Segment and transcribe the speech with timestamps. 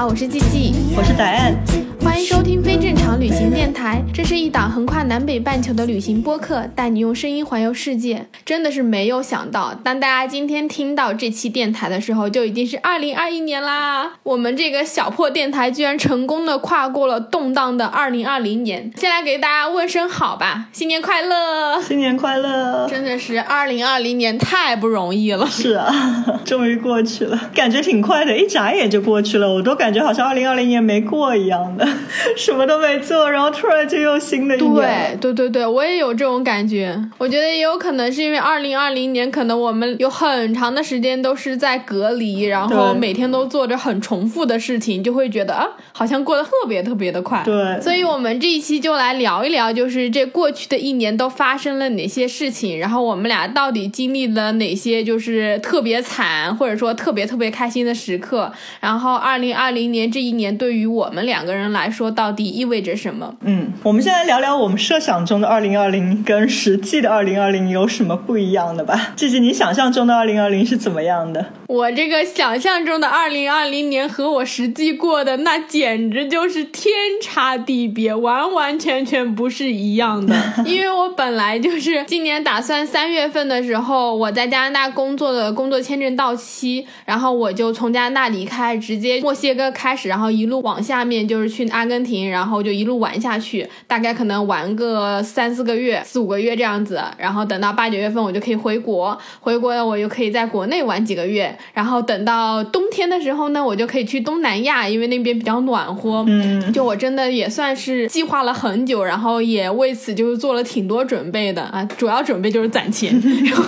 [0.00, 1.54] 好，我是季季，我是答案。
[2.02, 8.26] 欢迎收听非正常旅行电台，这是一档横跨南北半球的旅行播客，带你用声音环游世界。
[8.44, 14.12] 真的是没有想到，当大家今天听到这期电台的时候，就已经是二零二一年啦。
[14.22, 18.90] 我们这个小破电台居然成功的跨过了动荡的二零二零年。
[18.96, 21.80] 先来给大家问声好吧，新年快乐！
[21.82, 22.88] 新年快乐！
[22.88, 25.46] 真的是二零二零年太不容易了。
[25.46, 25.90] 是啊，
[26.44, 29.52] 终于过去了，感觉挺快的，一眨眼就过去了。
[29.52, 31.86] 我都感觉好像二零二零年没过一样的。
[32.36, 35.18] 什么都没做，然后突然就又新的一年。
[35.20, 36.98] 对对对对，我也有这种感觉。
[37.18, 47.42] 我觉得也有可能是因为二零二零年，可能我们有很长的时间都是在隔离，然后每天都做着很重复的事情，就会觉得啊，好像过得特别特别的快。
[47.44, 58.52] 对，所以我们这一期就来聊一聊，就是这过去的一年都发生了哪些事情，然后我们俩到底经历了哪些就是特别惨，或者说特别特别开心的时刻。
[58.80, 63.34] 然后二零二零年这一年对于我们两个人来说，到底意味着什么？
[63.42, 69.12] 嗯，我们先来聊聊我们设想中的二零二零跟实际的二零二零有什么不一样的吧。
[69.16, 71.46] 这是，你想象中的二零二零是怎么样的？
[71.68, 76.92] 我这个想象中的二零二零年和我实际过的那简直就是天
[77.22, 80.34] 差地别，完完全全不是一样的。
[80.66, 92.20] 因为我本来就是今年打算三月份的时候，我在加拿大工作的工作签证到期，然后我就从加拿大离开，直接墨西哥开始，然后一路往下面就是去阿根廷。
[92.30, 97.02] 然后就一路玩下去，大概可能玩个三四个月、四五个月这样子。
[97.18, 99.18] 然后等到八九月份，我就可以回国。
[99.40, 101.56] 回国了，我又可以在国内玩几个月。
[101.72, 106.24] 然后等到冬天的时候呢，我就可以去东南亚，因为那边比较暖和。
[106.28, 111.84] 嗯，就我真的也算是计划了很久，然后也为此就是做了挺多准备的啊。
[111.96, 113.20] 主要准备就是攒钱。
[113.44, 113.64] 然后。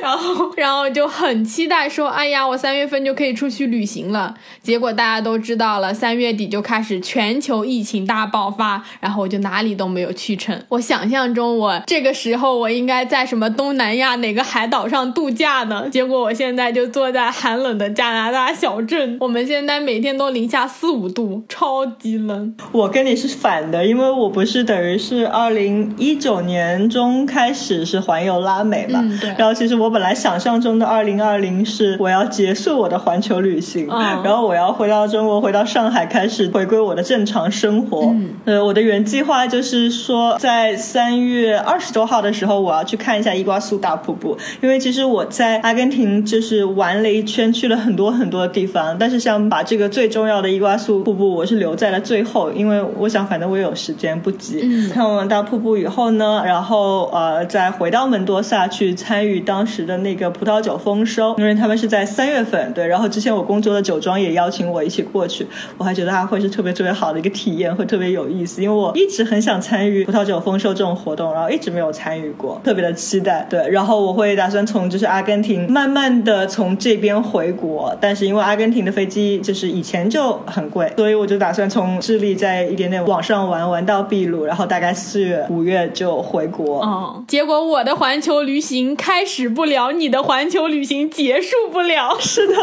[0.00, 4.34] 然后，然后就很期待说，哎呀，我三月份就可以出去旅行了。
[4.62, 10.56] 结果大家都知道了，三月底就开始全球疫情大爆发，然后我就哪里都没有去成。
[10.68, 15.88] 我想象中，我这个时候我应该在什么东南亚哪个海岛上度假呢？
[15.90, 22.54] 结果我现在就坐在寒冷的加拿大小镇，我们现在每天都零下四五度，超级冷。
[22.70, 29.34] 我跟你是反的，因为我不是等于是二零一九年中开始是环游拉美嘛，对。
[29.36, 29.88] 然后其实我。
[29.88, 38.14] 我本来想象中的二零二零是我要结束我的环球旅行，然后我要回到中国，回到上海，开始回归我的正常生活。
[38.44, 44.36] 呃，我的原计划就是说，在三月二十多号的时候，我要去看一下伊瓜苏大瀑布。
[44.60, 54.60] 因为其实我在阿根廷就是玩了一圈，去了很多很多的地方，但是想把这个最重要的伊瓜苏瀑布，我是留在了最后，因为我想反正我有时间不急。
[54.62, 59.78] 嗯看完大瀑布以后呢，然后呃，再回到门多萨去参与当时。
[59.88, 62.86] 的那个葡萄酒丰收，因为他们是在三月份，对。
[62.86, 65.46] 然后之前我工作的酒庄也邀请我一起过去，
[65.78, 68.60] 我还觉得他会是特别特别好的一个体验，会特别有意思。
[68.60, 73.46] 因为我一直很想参与葡萄酒丰收这种活动，然后一直没有参与过，特别的期待。
[73.48, 86.82] 对，然后我会打算从就是阿根廷慢慢的从这边回国，但是因为阿根廷的飞机就是以前就很贵，所以我就打算从智利再一点点往上玩，玩到秘鲁，然后大概四月五月就回国。
[86.82, 89.68] 哦，结果我的环球旅行开始不。
[89.68, 92.54] 了你的环球旅行结束不了， 是的。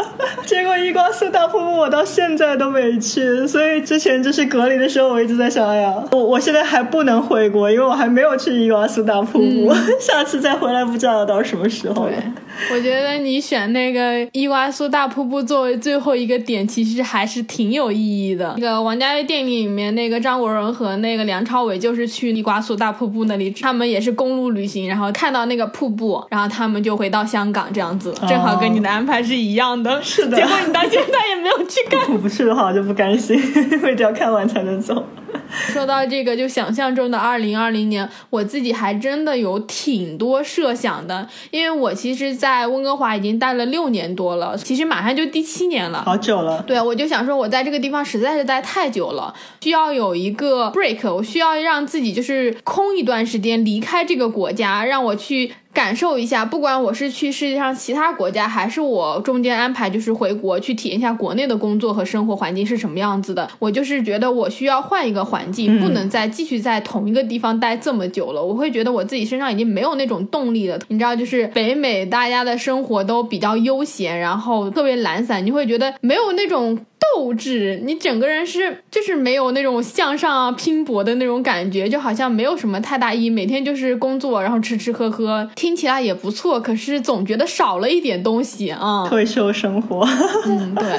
[0.44, 12.12] 结果一瓜苏大瀑布我到现在都没去，所以之前就是隔离的时候，我一直在想，哎呀，我我现在还不能回国，因为我还没有去伊瓦苏大瀑布， 下次再回来不知道到什么时候了。
[12.72, 18.54] 我觉得你选那个伊瓜苏大瀑布作为最后一个点，其实还是挺有意义的。
[18.58, 30.00] 那个王家卫电影里面那个张国荣和那个梁朝伟就是去伊瓜苏大瀑布那里，他们也是公路旅行，然后看到那个瀑布，然后他们就回到香港这样子，正好跟你的安排是一样的。
[30.02, 30.36] 是的。
[30.36, 32.00] 结果你到现在也没有去看。
[32.12, 33.38] 我不去的话我就不甘心，
[33.82, 35.04] 我一定要看完才能走。
[35.72, 46.62] 说到这个，就想象中的二零二零年，我自己还真的有挺多设想的，因为我其实，在温哥华已经待了六年多了，其实马上就第七年了，好久了。
[46.66, 55.52] 对，我就想说，我在这个地方实在是待太久了，需要有一个 break，我需要让自己就是空一段时间，离开这个国家，让我去。
[55.76, 63.46] 感受一下，不管我是去世界上其他国家，还是我中间安排就是回国去体验一下国内的工作和生活环境是什么样子的。
[63.58, 68.42] 我就是觉得我需要换一个环境，不能再继续在同一个地方待这么久了。
[68.42, 70.78] 我会觉得我自己身上已经没有那种动力了。
[70.88, 76.78] 你知道，就是北美大家的生活都比较悠闲，然后特别懒散，你会觉得没有那种。
[76.98, 89.06] 斗志，你整个人是就是没有那种向上啊拼搏的那种感觉，就好像没有什么太大意义，每天就是工作，然后吃吃喝喝，听起来也不错，可是总觉得少了一点东西啊。
[89.08, 90.06] 退休生活，
[90.46, 90.98] 嗯，对，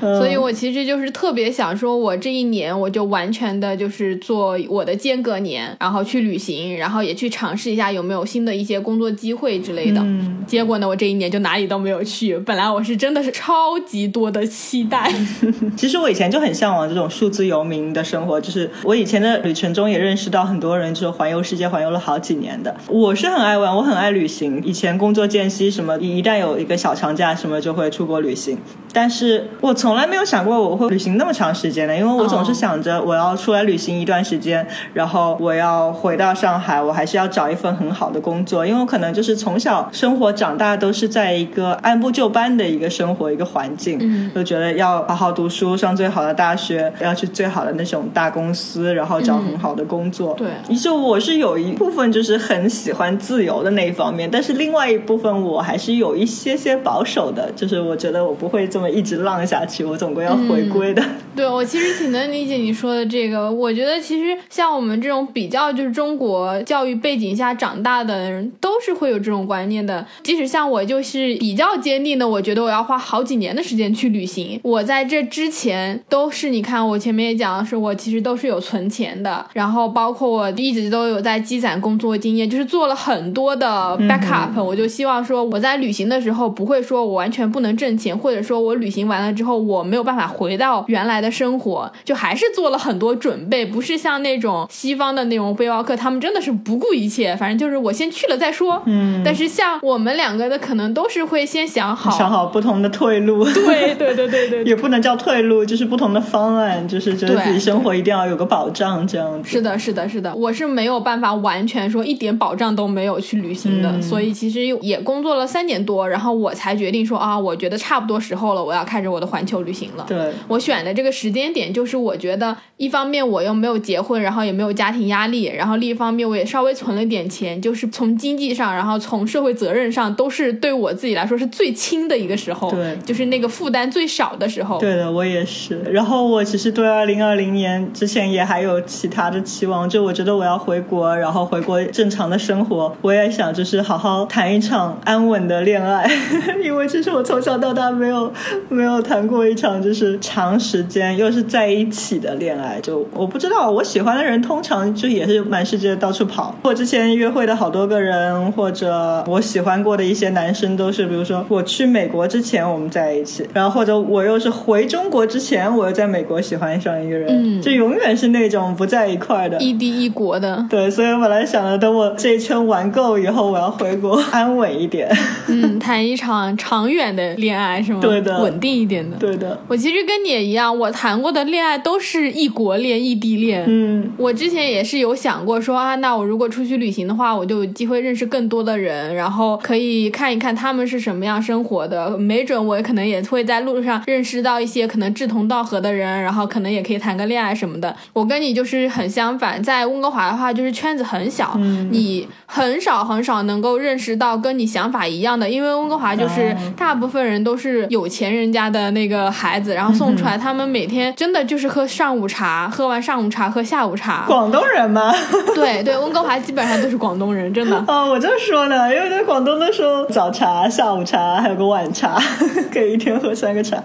[0.18, 10.00] 所以我其实就是特别想说，我这一年我就完全的就是做我的间隔年，然后去旅行，然后也去尝试一下有没有新的一些工作机会之类的。
[10.00, 12.36] 嗯，结果呢，我这一年就哪里都没有去。
[12.38, 15.10] 本来我是真的是超级多的期待。
[15.76, 22.74] 其实我以前就很向往这种数字游民的生活，就是我以前的旅程中也认识到很多人，就是环游世界，环游了好几年的。
[22.88, 24.62] 我是很爱玩，我很爱旅行。
[24.64, 28.58] 以前工作间隙什么，一旦有一个小长假什么，就会出国旅行。
[28.92, 45.76] 但是我从来没有想过我会旅行那么长时间的，因为我总是想着我要出来旅行一段时间，然后我要回到上海，我还是要找一份很好的工作，因为我可能就是从小生活长大都是在一个按部就班的一个生活一个环境，就觉得要好好读书。
[45.76, 50.34] 上最好的大学，要去最好的那种大公司，然后找很好的工作。
[50.34, 61.02] 对，于是我是有一部分就是很喜欢自由的那一方面，但是另外一部分我还是有一些些保守的，就是我觉得我不会这么一直浪下去，我总归要回归的。
[61.36, 63.50] 对，我其实挺能理解你说的这个。
[63.50, 70.06] 我觉得其实像我们这种比较就是中国教育背景下长大的人，都是会有这种观念的。
[70.22, 74.58] 即使像我就是比较坚定的，我觉得我要花好几年的时间去旅行。
[74.62, 84.62] 我在这之前都是你看，我前面也讲的是，我其实都是有存钱的，然后包括我一直都有在积攒工作经验，就是做了很多的 backup。
[84.62, 98.82] 我就希望说我在旅行的时候不会说我完全不能挣钱，或者说我旅行完了之后我没有办法回到原来的生活，就还是做了很多准备，不是像那种西方的那种背包客，他们真的是不顾一切，反正就是我先去了再说。
[98.86, 103.44] 嗯，但是像我们两个的可能都是会先想好，想好不同的退路。
[103.44, 105.44] 对对对对对， 也不能叫退。
[105.44, 109.50] 路就是不同的方案，就是觉得自己生活一定要有个保障，这样子。
[109.50, 120.06] 是的，是的，是的，我是没有办法完全说一点保障都没有去旅行的，所以其实也工作了三年多，然后我才决定说啊，我觉得差不多时候了，我要开始我的环球旅行了。
[120.08, 134.78] 对，我选的这个时间点就是我觉得一方面我又没有结婚，然后也没有家庭压力，然后另一方面我也稍微存了点钱，就是从经济上，然后从社会责任上都是对我自己来说是最轻的一个时候，对，就是那个负担最少的时候。
[134.78, 135.24] 对的，我。
[135.24, 146.06] 也是，然后我其实对二零二零年之前也还有其他的期望，就我觉得我要回国，然后回国正常的生活，我也想就是好好谈一场安稳的恋爱，
[146.62, 148.30] 因为其实我从小到大没有
[148.68, 165.24] 没有谈过一场就是长时间又是在一起的恋爱，就我不知道我喜欢的人通常就也是满世界到处跑，我之前约会的好多个人，或者我喜欢过的一些男生都是，比如说我去美国之前我们在一起，然后或者我又是回中国。
[165.26, 170.64] 之前我又在美国喜欢上一个人，嗯就永远是那种不在一块的，异地异国的。
[170.68, 175.10] 对，所以我本来想着，等我这一圈玩够以后，我要回国安稳一点，
[175.48, 178.00] 嗯，谈一场长远的恋爱是吗？
[178.00, 179.16] 对的，稳定一点的。
[179.16, 179.58] 对的。
[179.66, 183.64] 我其实跟你也一样，我谈过的恋爱都是异国恋、异地恋。
[183.66, 195.04] 嗯，我之前也是有想过说啊，那我如果出去旅行的话，我就有机会认识更多的人，然后可以看一看他们是什么样生活的，没准我可能也会在路上认识到一些可能。
[195.14, 197.94] 志同道合的人，然后可能也可以谈个恋爱什么的。
[198.12, 201.56] 我跟你就是很相反，在温哥华的话，就是圈子很小，
[201.90, 205.48] 你很少很少能够认识到跟你想法一样的。
[205.48, 214.24] 因为温哥华就是大部分人都是有钱人家的那个孩子，然后送出来，他们每天真的就是喝上午茶，喝完上午茶喝下午茶。
[214.26, 215.14] 广东人吗？
[215.54, 217.84] 对对，温哥华基本上都是广东人，真的。
[217.86, 222.18] 哦，我就说呢，因为在广东的时候，早茶、下午茶还有个晚茶，
[222.72, 223.80] 可以一天喝三个茶，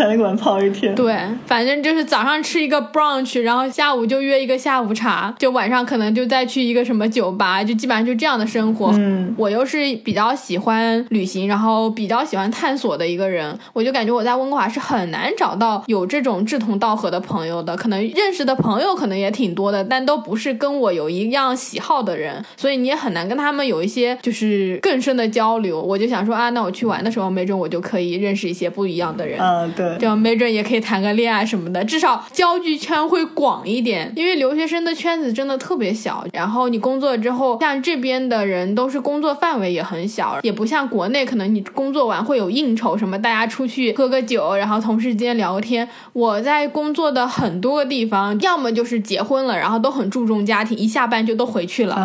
[0.00, 0.60] 在餐馆泡。
[0.60, 1.16] 一天，对，
[1.46, 8.90] 反正就是早上吃一个 brunch，然后下午就约一个下午茶，就晚上可能就再去一个什么酒吧，就基本上就这样的生活。
[8.94, 25.80] 嗯，我又是比较喜欢旅行，然后比较喜欢探索的一个人，我就感觉我在温哥华是很难找到有这种志同道合的朋友的，可能认识的朋友可能也挺多的，但都不是跟我有一样喜好的人，所以你也很难跟他们有一些就是更深的交流。
[25.80, 29.40] 我就想说啊，那我去玩的时候，没准我就可以认识一些不一样的人。
[29.40, 29.89] 嗯，对。
[29.98, 34.12] 对，就没准也可以谈个恋爱什么的，至少交际圈会广一点。
[34.16, 45.88] 因为留学生的圈子真的特别小，然后你工作之后，像这边的人都是工作范围也很小，也不像国内，可能你工作完会有应酬什么，大家出去喝个酒，然后同事之间聊个天。
[46.12, 51.96] 我在工作的很多个地方，要么就是结婚了，然后都很注重家庭，一下班就都回去了。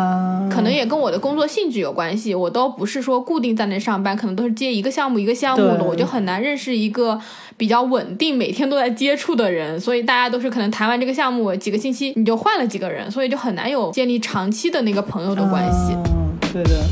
[0.50, 7.20] 可能也跟我的工作性质有关系，我都不是说固定在那上班，可能都是接一个项目一个项目的，我就很难认识一个
[7.56, 9.80] 比较稳定、每天都在接触的人。
[9.80, 15.94] 所以大家都是可能谈完这个项目几个星期，你就换了几个人，所以就很难有建立长期的那个朋友的关系。
[15.94, 16.84] 嗯，对的。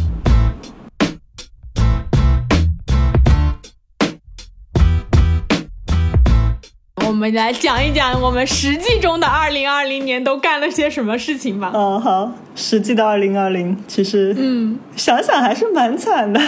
[7.07, 11.71] 我们来讲一讲我们实际中的二零二零年都干了些什么事情吧。
[11.73, 16.41] 嗯，好，实际的二零二零，其实，嗯，想想还是蛮惨的。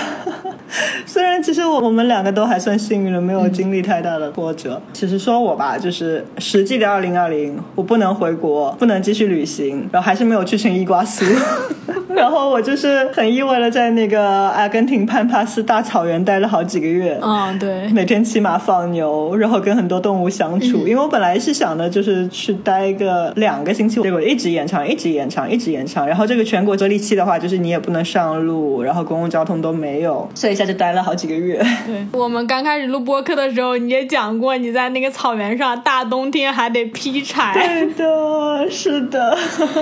[1.05, 4.81] 虽然其实我我们两个都还算幸运了，没有经历太大的波折。
[4.93, 11.25] 其实说我吧，就是实际的二零二零，我不能回国，不能继续旅行，然后还是没有去成伊瓜苏。
[12.15, 17.19] 然后我就是很意外的在那个阿根廷潘帕斯大草原待了好几个月。
[17.23, 20.89] 嗯，对，每天骑马放牛，然后跟很多动物相处。
[20.89, 25.96] 因为我本来是想的，就是去待个两个星期，结果一直延长，一直延长，一直延长。
[26.05, 31.59] 然后这个全国隔离期的话，就是你也不能上路，然后公共交通都没有，所以一下就待了好几个月。
[31.87, 37.55] 对，我们刚开始录播客的时候，你也讲过，你在那个草原上大冬天还得劈柴。
[37.55, 39.39] 对的，是的。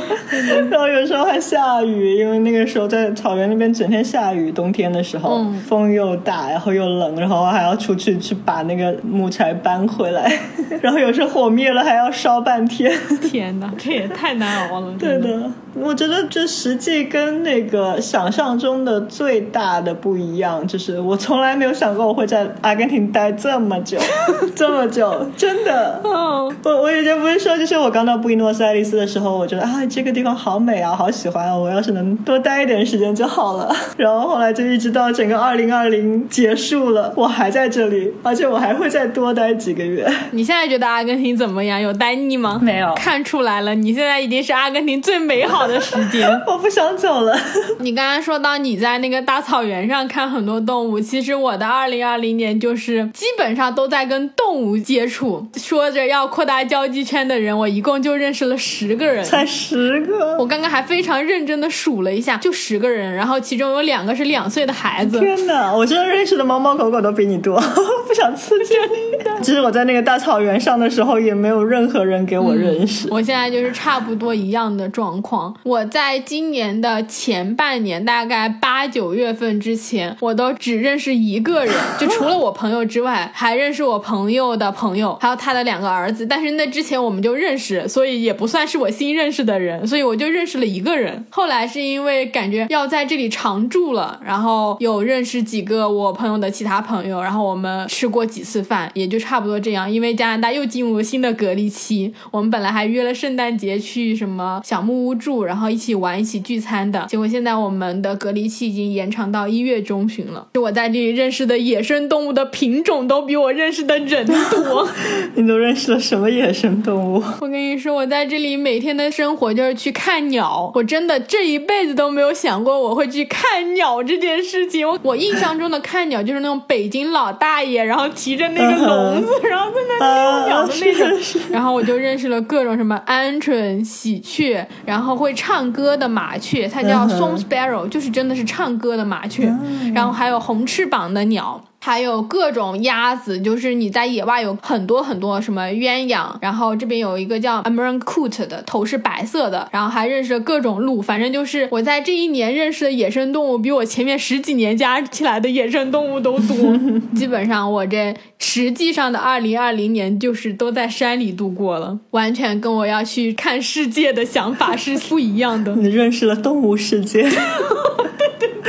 [0.70, 1.94] 然后有时候还下雨。
[1.94, 10.30] 因为那个时候在草原那边整天下雨，冬天的时候风又大，然后又冷，然后还要出去去把那个木柴搬回来，
[10.82, 12.92] 然后有时候火灭了还要烧半天。
[13.22, 14.92] 天哪，这也太难熬了。
[14.98, 23.98] 对的，我觉得这实际跟那个想象中的最大的不一样，就是我从来没有想过我会在阿根廷待这么久，
[24.54, 26.00] 这么久，真的。
[26.04, 32.14] 我我以前不是说，就是我刚到布宜诺斯艾利斯的时候，我觉得啊，这个地方好美啊，好喜欢啊，我要是能。
[32.24, 40.06] 多待一点时间就好了， 然后后来就一直到整个二零二零结束了，我还在这里，而且我还会再多待几个月。
[40.30, 41.80] 你现在觉得阿根廷怎么样？
[41.80, 42.58] 有待腻吗？
[42.62, 46.28] 没有，看出来了，你现在已经是阿根廷最美好的时间。
[46.46, 47.34] 我不想走了。
[47.80, 55.46] 你刚刚说到你在那个大草原上看很多动物，其实我的二零二零年就是基本上都在跟动物接触。
[55.56, 60.36] 说着要扩大交际圈的人，我一共就认识了十个人，才十个。
[60.38, 61.94] 我刚刚还非常认真的数。
[62.04, 65.20] 了一下，就十个人，然后其中有两个是两岁的孩子。
[65.20, 67.58] 天哪，我真的认识的猫猫狗狗都比你多，
[68.06, 69.42] 不想刺激你。
[69.42, 73.08] 其实我在那个大草原上的时候，也没有任何人给我认识。
[73.10, 75.53] 我现在就是差不多一样的状况。
[75.62, 86.26] 我在今年的前半年，大概八九月份之前，我都只认识一个人，就除了我朋友之外，还认识我朋友的朋友，还有他的两个儿子。
[86.26, 91.24] 但是那之前我们就认识，所以也不算是我新认识的人，所以我就认识了一个人。
[91.30, 99.90] 后来是因为感觉要在这里常住了，然后有认识几个我朋友的其他朋友，然后我们吃过几次饭，也就差不多这样。
[99.90, 107.06] 因为加拿大又进入了新的隔离期，我们本来还约了圣诞节去什么小木屋住，然后一起玩、一起聚餐的。
[107.08, 110.46] 结果现在我们的隔离期已经延长到一月中旬了。
[110.52, 114.86] 就我在这里认识的野生动物的品种都比我认识的人多。
[115.34, 117.22] 你都认识了什么野生动物？
[117.40, 120.70] 我跟你说，我在这里每天的生活就是去看鸟。
[120.74, 121.94] 我真的这一辈子。
[121.94, 124.88] 都没有想过我会去看鸟这件事情。
[124.88, 131.40] 我我印象中的看鸟就是那种北京老大爷，然后提着那个笼子， 然后在那遛鸟的那种。
[131.52, 139.52] 然后我就认识了各种什么鹌鹑、喜鹊，然后会唱歌的麻雀，它叫 song sparrow，就是真的是唱歌的麻雀。
[139.94, 141.62] 然后还有红翅膀的鸟。
[141.84, 156.56] 还有各种鸭子，就是你在野外有很多很多什么鸳鸯，然后这边有一个叫 American Coot 的头是白色的，然后还认识了各种鹿，反正就是我在这一年认识的野生动物比我前面十几年加起来的野生动物都多。
[157.14, 165.74] 基本上我这实际上的二零二零年就是都在山里度过了，完全跟我要去看世界的想法是不一样的。
[165.74, 167.28] 你认识了动物世界。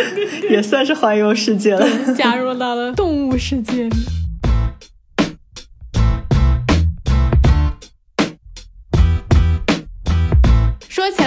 [0.50, 3.96] 也算是环游世界了，加入到了动物世界里。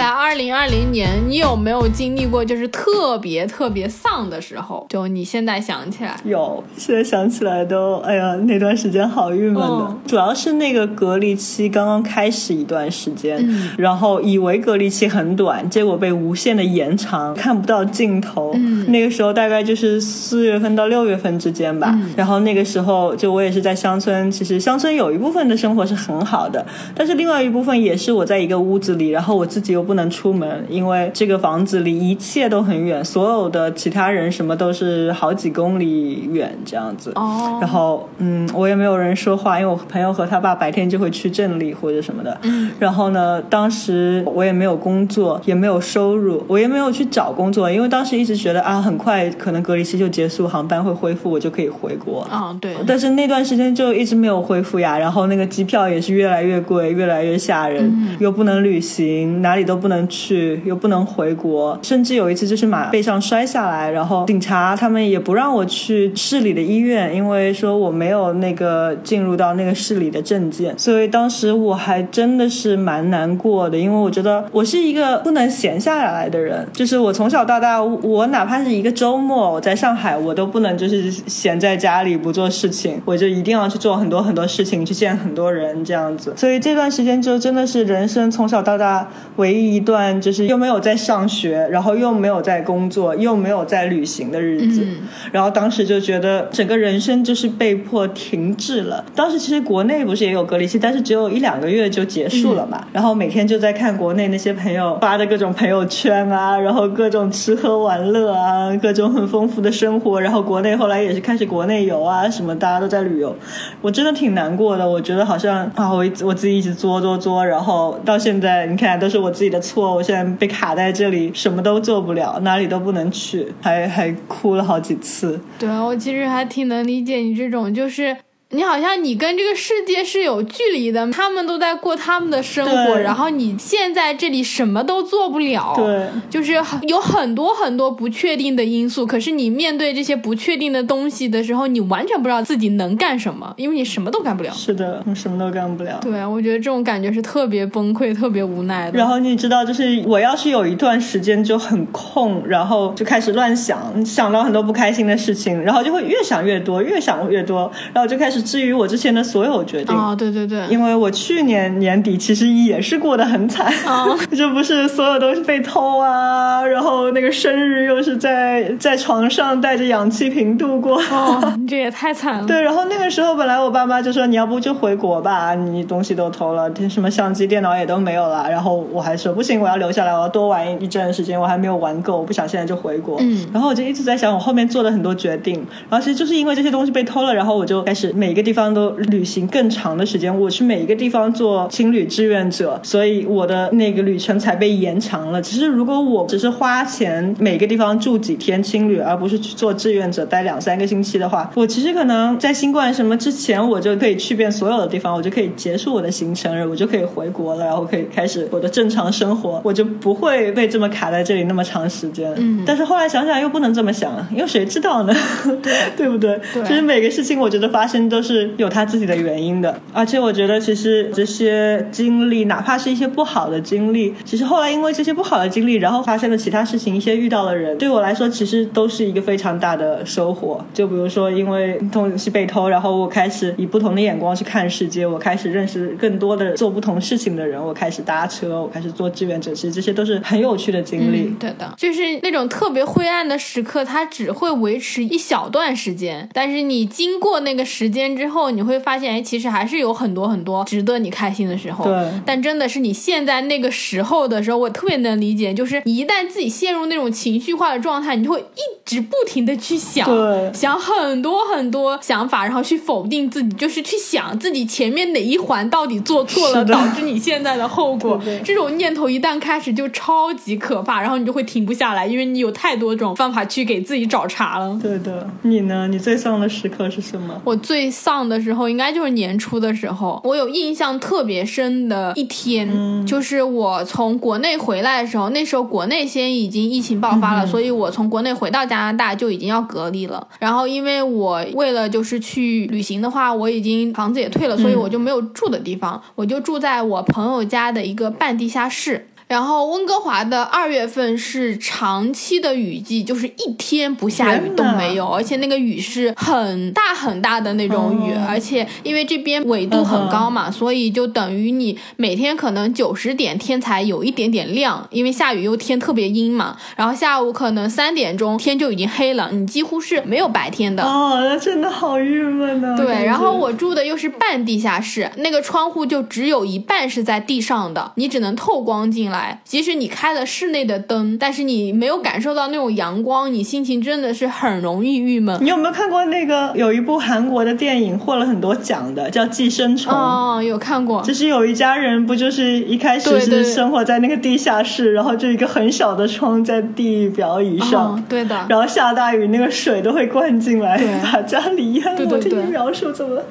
[0.09, 4.83] 来，二零二零年你有没有经历过就是特别特别丧的时候？
[4.89, 9.95] 就你现在想起来，有，现在想起来都，哎呀，那段时间好郁闷的。
[10.07, 13.47] 主要是那个隔离期刚刚开始一段时间，
[13.77, 18.51] 然后以为隔离期很短，结果被无限的延长，看不到尽头。
[18.87, 21.95] 那个时候大概就是四月份到六月份之间吧。
[22.15, 37.11] 然后那个时候就我也是在乡村，其实乡村有一部分的生活是很好的，但是另外一部分也是我在一个屋子里，然后我自己又不能出门，因为这个房子离一切都很远，所有的其他人什么都是好几公里远这样子。
[37.15, 37.57] 哦。
[37.59, 42.37] 然后嗯，我也没有人说话，因为我朋友和他爸白天就会去镇里或者什么的。
[42.43, 42.69] 嗯。
[42.77, 52.21] 然后呢，当时我也没有工作，也没有收入，我也没有去找工作，因为当时一直觉得啊，很快可能隔离期就结束，航班会恢复，我就可以回国。
[52.29, 52.75] 啊，对。
[52.85, 86.31] 但是那段时间就一直没有恢复呀，然后那个机票也是越来越贵，越来越吓人，又不能旅行，哪里都不不能去，又不能回国，甚至有一次就是马背上摔下来，然后警察他们也不让我去市里的医院，因为说我没有那个进入到那个市里的证件，所以当时我还真的是蛮难过的，因为我觉得我是一个不能闲下来的人，就是我从小到大，我哪怕是一个周末我在上海，我都不能就是闲在家里不做事情，我就一定要去做很多很多事情，去见很多人这样子。
[86.37, 94.85] 所以这段时间就真的是人生从小到大唯一一段，就是又没有在上学，然后又没有在工作，又没有在旅行的日子。
[95.31, 99.03] 然后当时就觉得整个人生就是被迫停滞了。
[99.15, 102.85] 当时其实国内不是也有隔离期，但是只有一两个月就结束了嘛。
[102.91, 110.19] 然后每天就在看国内那些朋友发的各种朋友圈啊，然后各种吃喝玩乐啊，各种很丰富的生活。
[110.19, 113.35] 然后国内后来也是开始国内游啊，什么大家都在旅游。
[113.81, 125.39] 我真的挺难过的，我觉得好像啊，我我自己一直作作作，然后到现在你看都是我自己的错，我现在被卡在这里，什么都做不了，哪里都不能去，还还哭了好几次。
[125.57, 128.15] 对啊，我其实还挺能理解你这种，就是。
[128.51, 136.53] 你好像你跟这个世界是有距离的，他们都在过他们的生活，然后你现在这里什么都做不了，对，就是
[136.87, 139.05] 有很多很多不确定的因素。
[139.05, 144.51] 可是你面对这些不确定的东西的时候，你完全不知道自己能干什么，因为你什么都干不了。
[144.51, 145.99] 是的，你什么都干不了。
[146.01, 148.97] 对，我觉得这种感觉是特别崩溃、特别无奈的。
[148.97, 158.38] 然后你知道，就是我要是有一段时间就很空，然后就开始乱想，想到很多不开心的事情，然后就会越想越多，越想越多，然后就开始。
[158.41, 163.71] 至于我之前的所有决定啊，对对对，因为我去年年底其实也是过得很惨，
[164.35, 172.47] 就不是所有东西被偷啊，然后那个生日又是在在床上带着氧气瓶度过，哦，这也太惨了。
[172.47, 178.49] 对，然后那个时候本来我爸妈就说你要不就回国吧，你东西都偷了，什么相机、电脑也都没有了。
[178.49, 183.17] 然后我还说不行，我要留下来，我要多玩一阵时间，我还没有玩够，我不想现在就回国。
[183.19, 185.55] 嗯，然后我就一直在想我后面做了很多决定，
[185.89, 188.28] 然后其实就是因为这些东西被偷了，然后我就开始每。
[188.29, 195.41] 每个地方都旅行更长的时间，我去每一个地方做青旅志愿者，所以我的那个旅程才被延长了。
[195.41, 212.31] 其实如果我只是花钱每个地方住几天青旅，而不是去做志愿者待两三个星期的话，我其实可能在新冠什么之前，我就可以去遍所有的地方，我就可以结束我的行程，我就可以回国了，然后可以开始我的正常生活，我就不会被这么卡在这里那么长时间。
[212.37, 215.15] 嗯，但是后来想想又不能这么想，因为谁知道呢？
[215.63, 216.39] 对对不对？
[216.53, 218.18] 对，其实每个事情我觉得发生都。
[218.19, 230.61] 都是有他自己的原因的，而且我觉得其实这些经历，哪怕是一些不好的经历，其实后来因为这些不好的经历，然后发生了其他事情，一些遇到的人，对我来说其实都是一个非常大的收获。
[230.73, 241.33] 就比如说，因为东西被偷，然后我开始以不同的眼光去看世界，我开始认识更多的做不同事情的人，我开始搭车，我开始做志愿者，其实这些都是很有趣的经历。
[241.39, 248.08] 对的，就是那种特别灰暗的时刻，它只会维持一小段时间，但是你经过那个时间。
[248.15, 251.85] 之后你会发现，哎，其实还是有很多很多值得你开心的时候。
[251.85, 252.09] 对。
[252.25, 260.07] 但真的是你现在那个时候的时候，我特别能理解，就是你一旦自己陷入那种情绪化的状态，你就会一直不停的去想，
[260.53, 268.19] 想很多很多想法，然后去否定自己，就是去想自己前面哪一环到底做错了，导致你现在的后果。
[268.43, 274.79] 这种念头一旦开始，就超级可怕，然后你就会停不下来，因为你有太多种方法去给自己找茬了。
[274.81, 275.27] 对的。
[275.41, 275.87] 你呢？
[275.87, 277.41] 你最丧的时刻是什么？
[277.43, 277.89] 我最。
[277.99, 290.25] 丧的时候应该就是年初的时候，我有印象特别深的一天，就是我从国内回来的时候，那时候国内先已经疫情爆发了，所以我从国内回到加拿大就已经要隔离了。
[290.39, 299.07] 然后因为我为了就是去旅行的话，我已经房子也退了，所以我就没有住的地方，我就住在我朋友家的一个半地下室。
[299.29, 320.81] 然后温哥华的二月份是长期的雨季，就是一天不下雨都没有，而且那个雨是很大很大的那种雨，而且因为这边纬度很高嘛，所以就等于你每天可能九十点天才有一点点亮，因为下雨又天特别阴嘛，然后下午可能三点钟天就已经黑了，你几乎是没有白天的。
[320.81, 322.75] 哦，那真的好郁闷啊。
[322.75, 329.18] 对，然后我住的又是半地下室，那个窗户就只有一半是在地上的，你只能透光进来。
[329.43, 335.37] 即使你开了室内的灯，但是你没有感受到那种阳光，你心情真的是很容易郁闷。
[335.41, 339.91] 你有没有看过那个有一部韩国的电影获了很多奖的，叫《寄生虫》？
[339.95, 341.01] 哦，有看过。
[341.01, 348.45] 就是有一家人，不就是一开始是生活在那个地下室，然后就一个很小的窗在地表以上，对的。
[348.47, 351.83] 然后下大雨，那个水都会灌进来，把家里淹。
[352.09, 352.51] 我听你。
[352.51, 353.21] 描述怎么，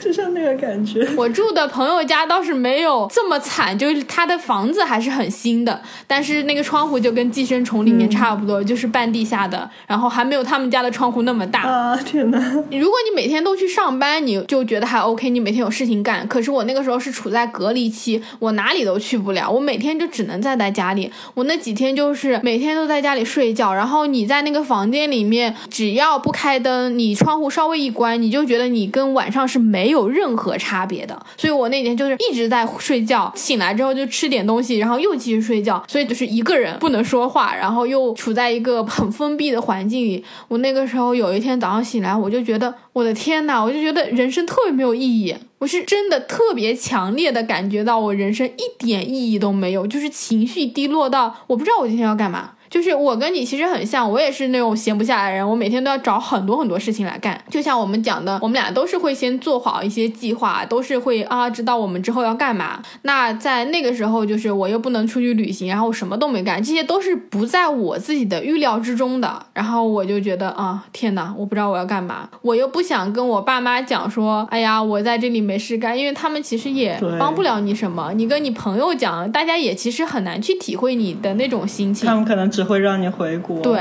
[0.00, 1.06] 就像那个感觉。
[1.16, 5.24] 我住的朋友家倒是没有这么惨，就是他的房子还是很。
[5.34, 11.96] 新的，但是那个窗户就跟寄生虫里面差不多，就是半地下的，然后还没有他们家的窗户那么大啊！
[11.96, 12.38] 天哪！
[12.70, 16.26] 如果你每天都去上班，你就觉得还 OK，你每天有事情干。
[16.28, 21.10] 可是我那个时候是处在隔离期，我哪里都去不了，我每天就只能在在家里。
[21.34, 31.18] 我那几天就是每天都在家里睡觉，然后你在那个房间里面，只要不开灯，你窗户稍微一关，你就觉得你跟晚上是没有任何差别的。
[31.36, 35.14] 所以我那天就是一直在睡觉，醒来之后就吃点东西，然后又。
[35.24, 40.22] 继续睡觉，所以就是一个人不能说话，然后又处在一个很封闭的环境里。
[40.48, 45.34] 我那个时候有一天早上醒来，我就觉得我的天呐，我就觉得人生特别没有意义。
[45.58, 52.50] 我是真的特别强烈的感觉到我人生一点意义都没有，就是情绪低落到我不知道我今天要干嘛。
[52.70, 57.40] 就是我跟你其实很像，我也是那种闲不下来的人，我每天都要找很多很多事情来干。
[57.48, 62.82] 就像我们讲的，我们俩都是会先做好一些计划，都是会啊知道我们之后要干嘛。
[63.02, 69.46] 那在那个时候，就是我又不能出去旅行，然后我什么都没干，这些都是不在我自己的预料之中的。
[69.52, 78.12] 然后我就觉得啊，天哪，我不知道我要干嘛，我又不想跟我爸妈讲说，哎呀，我在这里没事干，因为他们其实也帮不了你什么。
[78.14, 82.63] 你跟你朋友讲，大家也其实很难去体会你的那种心情，他们可能只。
[82.64, 83.60] 会让你回国。
[83.60, 83.80] 对。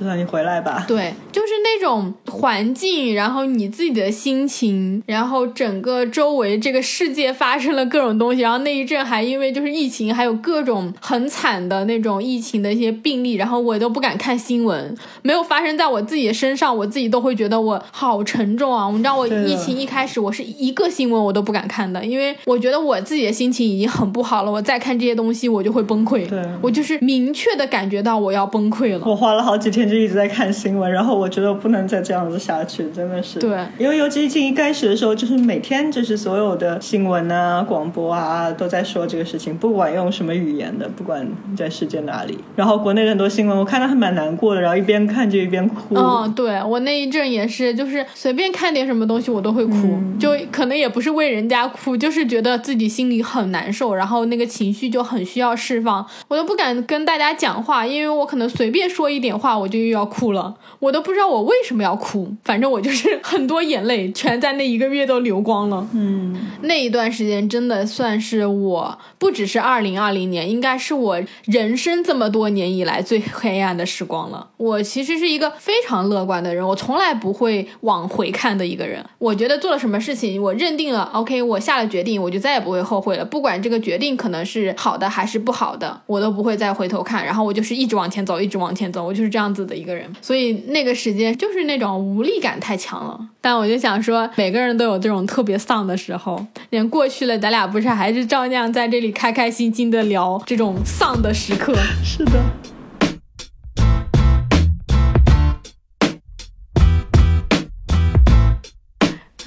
[0.00, 0.84] 就让你回来吧。
[0.88, 18.88] 对，就是那种环境，然后你自己的心情，然后整个周围这个世界发生了各种东西，然后那一阵还因为就是疫情，还有各种很惨的那种疫情的一些病例，然后我都不敢看新闻，没有发生在我自己的身上，我自己都会觉得我好沉重啊！
[18.90, 26.26] 你知道我疫情一开始，我是一个新闻我都不敢看的，因为我觉得我自己的心情已经很不好了，我再看这些东西我就会崩溃。
[26.26, 29.04] 对，我就是明确的感觉到我要崩溃了。
[29.04, 29.89] 我花了好几天。
[29.90, 33.40] 就一直在看新闻，然后我觉得我不能再这样子下去，真的是。
[33.40, 41.26] 对，因为尤其疫情一开始的时候，就是每天就是所有的新闻啊、广播啊都在说这个事情，不管用什么语言的，不管
[41.56, 42.38] 在世界哪里。
[42.54, 45.96] 然后国内很多新闻，我看到还蛮难过的，然后一边看就一边哭。
[45.96, 59.79] 嗯，对我那一阵也是，就是随便看点什么东西我都会哭，就可能也不是为人家哭，就是觉得自己心里很难受，然后那个情绪就很需要释放，我都不敢跟大家讲话，因为我可能随便说一点话我就。
[59.80, 65.86] 又要哭了，我都不知道我为什么要哭，反正我就是很多眼泪全在那一个月都流光了。
[65.92, 74.48] 嗯，那一段时间真的算是我不只是二零二零年，应该是我人生这么多年以来最黑暗的时光了。
[74.56, 79.04] 我其实是一个非常乐观的人，我从来不会往回看的一个人。
[79.18, 83.24] 我觉得做了什么事情，我认定了，OK，我下了决定，我就再也不会后悔了。
[83.24, 87.24] 不管这个决定可能是好的还是不好的，我都不会再回头看。
[87.24, 89.60] 然后我就是一直往前走，一直往前走，我就是这样子。
[89.70, 93.18] 的一个人，所以那个时间就是那种无力感太强了。
[93.40, 96.44] 但我就想说，每个人都有这种特别丧的时候。
[96.68, 101.74] 连过去了，咱俩不是还是照样在这里开开心心的聊这种丧的时刻？
[102.04, 102.32] 是的。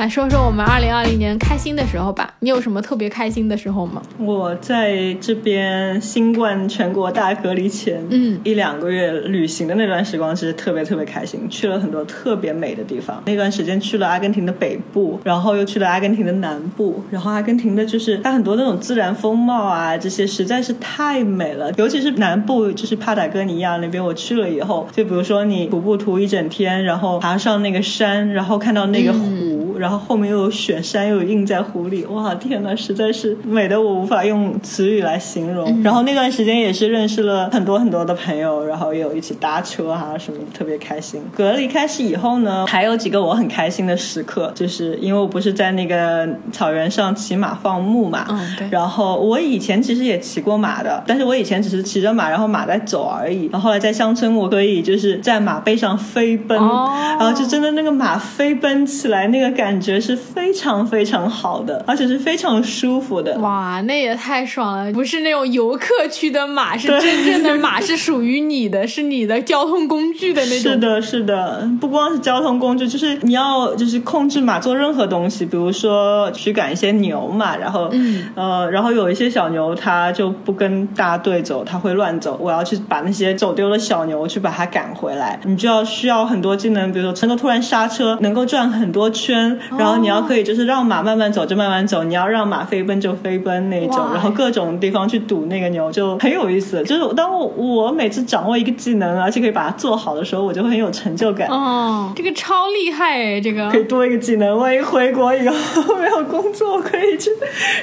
[0.03, 4.01] 来说说我们二零二零年开心的时候吧，你有什么特别开心的时候吗？
[4.17, 13.23] 我在这边新冠全国大隔离前，嗯，一两个月旅行的那段时光，其实特别特别开心，去了很多特别美的地方。
[13.27, 21.71] 那段时间去了阿根廷的北部，然后又去了阿根廷的南部，然后阿根廷的就是它很多那种自然风貌啊，这些实在是太美了。
[21.77, 29.19] 尤其是南部，就是帕塔哥尼亚那边，我去了以后，就比如说你徒步徒一整天，然后爬上那个山，然后看到那个湖。
[29.19, 35.81] 湖，然后后面又有雪山，又有映在湖里，哇，天呐，实在是美的我无法用词语来形容。
[35.83, 41.21] 然后那段时间也是认识了很多很多的朋友，然后也有一起搭车啊什么，特别开心。
[41.35, 48.67] 隔离开始以后呢，还有几个我很开心的时刻，就是因为我不是在那个草原上骑马放牧嘛，嗯，对。
[48.69, 53.49] 然后我以前其实也骑过马的，但是我以前只是骑着马，然后马在走而已。
[53.51, 63.37] 然后后来在乡村，我可以就是在马背上飞奔，然后就真的那个马飞奔起来，那个感觉是非常非常好的，而且是非常舒服的。
[63.39, 64.91] 哇，那也太爽了！
[64.93, 70.71] 不是那种游客区的马，是真正的马，是属于你的，是你的交通工具的那种。
[70.71, 77.89] 是的，是的，不光是交通工具，就是你要就是控制马做任何东西，比如说驱赶一些牛嘛，然后
[78.35, 96.83] 呃，然后有一些小牛它就不跟大队走，它会乱走，我要去把那些走丢的小牛去把它赶回来，你就要需要很多技能，比如说能够突然刹车，能够转很多圈，然后你要可以就是让马慢慢走就慢慢走，你要让马飞奔就飞奔那种，然后各种地方去堵那个牛就很有意思。
[96.83, 101.47] 就是当我我每次掌握一个技能，而且可以把它做好的时候，我就会很有成就感。
[101.49, 105.55] 哦，这个超厉害哎，这个可以多一个技能，万一回国以后
[105.99, 107.29] 没有工作，可以去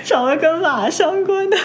[0.04, 1.56] 找个跟马相关的，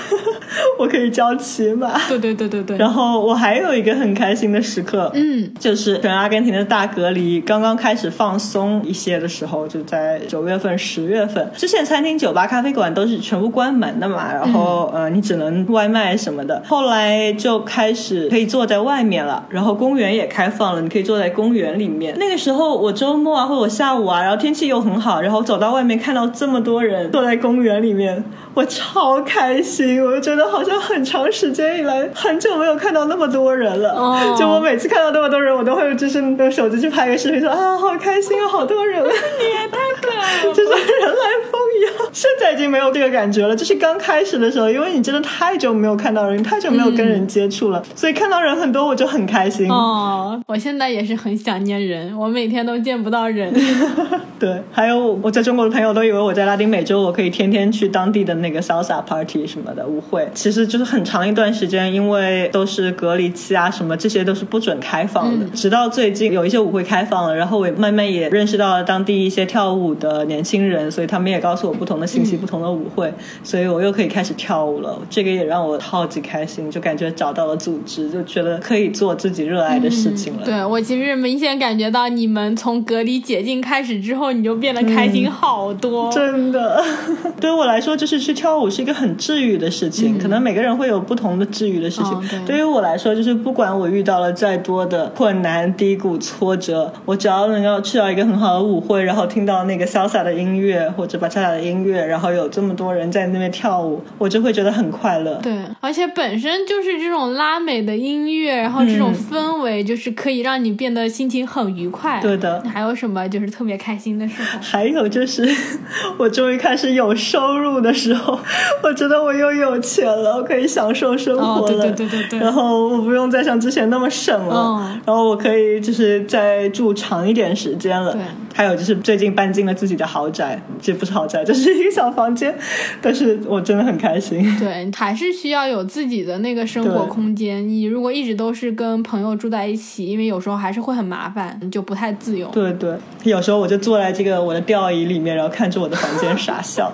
[0.79, 1.97] 我可以教骑马。
[2.07, 2.77] 对对对对对。
[2.77, 16.61] 然后我还有一个很开心的时刻，嗯，就是全阿根廷的大隔离刚刚开始放松一些的时候，就在九月份、十月份，之前餐厅、酒吧、咖啡馆都是全部关门的嘛，然后呃，你只能外卖什么的。
[16.65, 22.15] 后来就开始可以坐在外面了，然后公园也开放了，你可以坐在公园里面。
[22.17, 28.23] 那个时候我周末啊，或者我下午啊，然后天气又很好，然后走到外面看到这么多人坐在公园里面，
[28.55, 33.91] 我超开心，我就觉得好像很长时间以来很久没有看到那么多人了。
[33.91, 41.93] 哦， 就我每次看到那么多人，我都会就是用手机去拍个视频，说啊，好开心啊，好多人，你也太可爱了， 就是人来疯一样。
[42.13, 49.69] 现在已经没有这个感觉了，就是刚开始的时候，因为你真的太久没有看到人，太久没有跟人接触了，所以看到人很多，我就很开心。
[49.69, 53.53] 哦，我现在也是很想念人，我每天都见不到人。
[54.37, 65.45] 对，还有我在中国的朋友都以为我在拉丁美洲，我可以天天去当地的那个 salsa party 什么的舞会，其实就是很长一段时间，因为都是隔离期啊，什么这些都是不准开放的。
[65.55, 73.11] 直到最近有一些舞会开放了，然后我慢慢也认识到了当地一些跳舞的年轻人，所以他们也告诉我不同的信息、不同的舞会，
[73.43, 74.97] 所以我又可以开始跳舞了。
[75.09, 80.45] 这个也让我超级开心，就感觉找到了组织，就觉得可以做自己热爱的事情了。
[80.45, 86.11] 对我其实明显感觉到，你们从隔离解禁开始之后，你就变得开心好多。
[86.11, 86.83] 真的，
[87.41, 90.17] 对于我来说，就是去跳舞是一个很治愈的事情。
[90.17, 92.45] 可能每个人会有不同的治愈的事情。
[92.45, 105.39] 对于我来说，就是不管我遇到了再多的困难、低谷、挫折，我只要能够去到一个很好的舞会，然后听到那个 salsa 的音乐或者 bachata 的音乐，然后有这么多人在那边跳舞，我就会觉得很快乐。
[105.41, 112.19] 对，而且本身就是这种拉美的音乐，然后这种氛围，就是可以让你变得心情很愉快。
[112.21, 112.61] 对的。
[112.71, 114.59] 还有什么就是特别开心的时候？
[114.61, 115.47] 还有就是
[116.19, 118.37] 我终于开始有收入的时候，
[118.83, 121.67] 我觉得我又有钱了，我可以享受生活了。
[121.67, 122.39] 对对对对对。
[122.39, 128.13] 然后我不用再像之前那么省了，然后我可以就是再住长一点时间了。
[128.13, 128.21] 对。
[128.57, 132.57] 还有就是最近搬进了自己的豪宅，这不是豪宅， 这是一个小房间，
[133.01, 134.41] 但是我真的很开心。
[134.57, 137.67] 对，还是需要有自己的那个生活空间。
[137.67, 142.47] 你如果一直都是跟朋友住在一起，因为有时候还是会很麻烦，就不太自由。
[142.47, 146.89] 对对，有时候我就坐在这个我的吊椅里面，然后看着我的房间傻笑，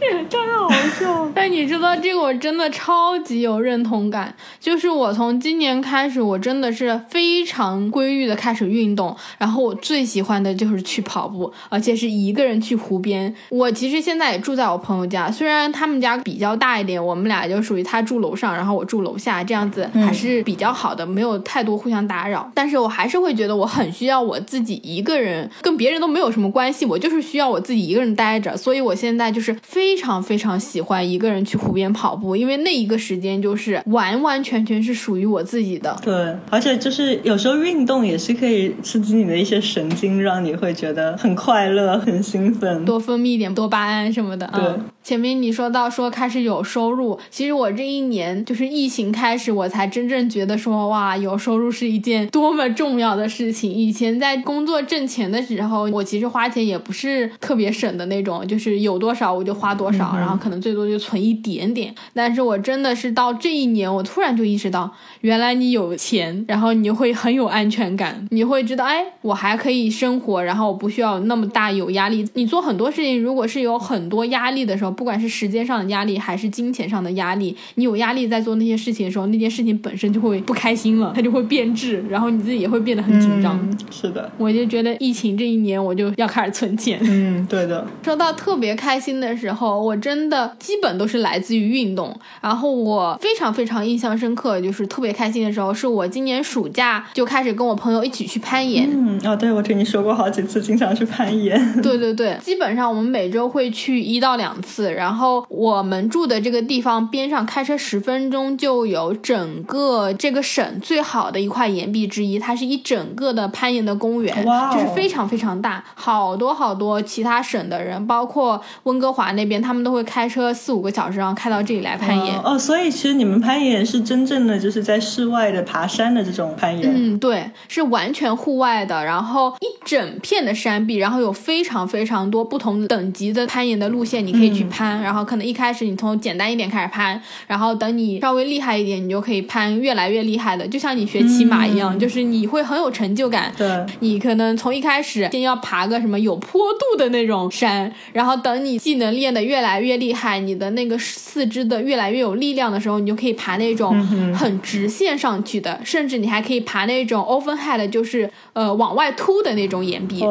[0.00, 1.28] 这 个真好笑。
[1.34, 11.01] 但你知道这个我真的超级有认同感，就是我从今年开始，我真的是非常规律的开始运动，然后我最喜欢的就是去。
[11.02, 13.32] 跑步，而且是一个人去湖边。
[13.50, 22.50] 我其实现在也住在我朋友家，虽然他们家比较大一点，我们俩就属于他住楼上，然后我住楼下，这样子还是比较好的，没有太多互相打扰。
[22.54, 28.56] 但是我还是会觉得我很需要我自己一个人，跟别人都没有什么关系，我就是需要我自己一个人待着。
[28.56, 35.98] 所以我现在就是非常非常喜欢一个人去湖边跑步，因为那一个时间就是完完全全是属于我自己的。
[36.02, 40.91] 对，而且就是有时候运动也是可以刺激你的一些神经，让你会觉得。
[41.16, 44.50] 很快乐，很兴奋，多分泌一点多巴胺什么的。
[44.52, 44.62] 对，
[45.02, 53.70] 其前面你说到说开始有收入，其实我这一年就是疫情开始，我才真正觉得说哇，有收入是一件多么重要的事情。
[53.70, 61.94] 以前在工作挣钱的时候，我其实花钱也不是特别省的那种，就是有多少我就花多少，然后可能最多就存一点点。
[62.14, 72.28] 但是我真的是到这一年，我突然就意识到，原来你有钱，然后你会很有安全感，你会知道，哎，我还可以生活，然后我不需要那么大有压力。
[72.34, 83.56] 你做很多事情，如果是有很多压力的时候，不管是时间上的压力还是金钱上的压力，你有压力在做那些事情的时候，那件事情本身就会不开心了，它就会变质，然后你自己也会变得很紧张。
[83.92, 86.98] 是的，我就觉得疫情这一年我就要开始存钱。
[87.02, 87.86] 嗯，对的。
[88.02, 92.12] 说到特别开心的时候，我真的基本都是来自于运动。
[92.40, 98.90] 然后我非常非常印象深刻，就是特别开心的时候，是我今年暑假就开始跟我朋友一起去攀岩。
[98.90, 101.60] 嗯，哦，对，我听你说过好几次，经常去攀岩。
[101.82, 104.90] 对对对，基本上我们每周会去一到两次。
[104.90, 114.34] 然后我们住的这个地方边上开车十分钟就有整个这个省最好的一块岩壁之一，它是一整个的攀岩的公园，
[114.72, 122.34] 就是非常非常大，好多好多其他省的人，包括温哥华那边，他们都会开车四五个小时，然后开到这里来攀岩。
[122.40, 126.90] 哦，所以其实你们攀岩是真正的就是在室外的爬山的这种攀岩。
[126.94, 135.00] 嗯，对，是完全户外的，然后一整片的山壁，然后有非常非常多不同等级的攀岩的路线，你可以去攀。
[135.02, 143.52] 然后可能一开始你从简单一点开始攀，然后等你稍微厉害一点，你就可以攀越来越厉害的，就像你学骑马一样，就是你会很有成就感。
[143.56, 143.68] 对，
[144.00, 153.98] 你可能从一开始先要爬个什么有坡度的那种山，然后等你技能练得越来越厉害，你的那个四肢的越来越有力量的时候，你就可以爬那种
[154.32, 160.22] 很直线上去的，甚至你还可以爬那种 open head，就是呃往外凸的那种岩壁。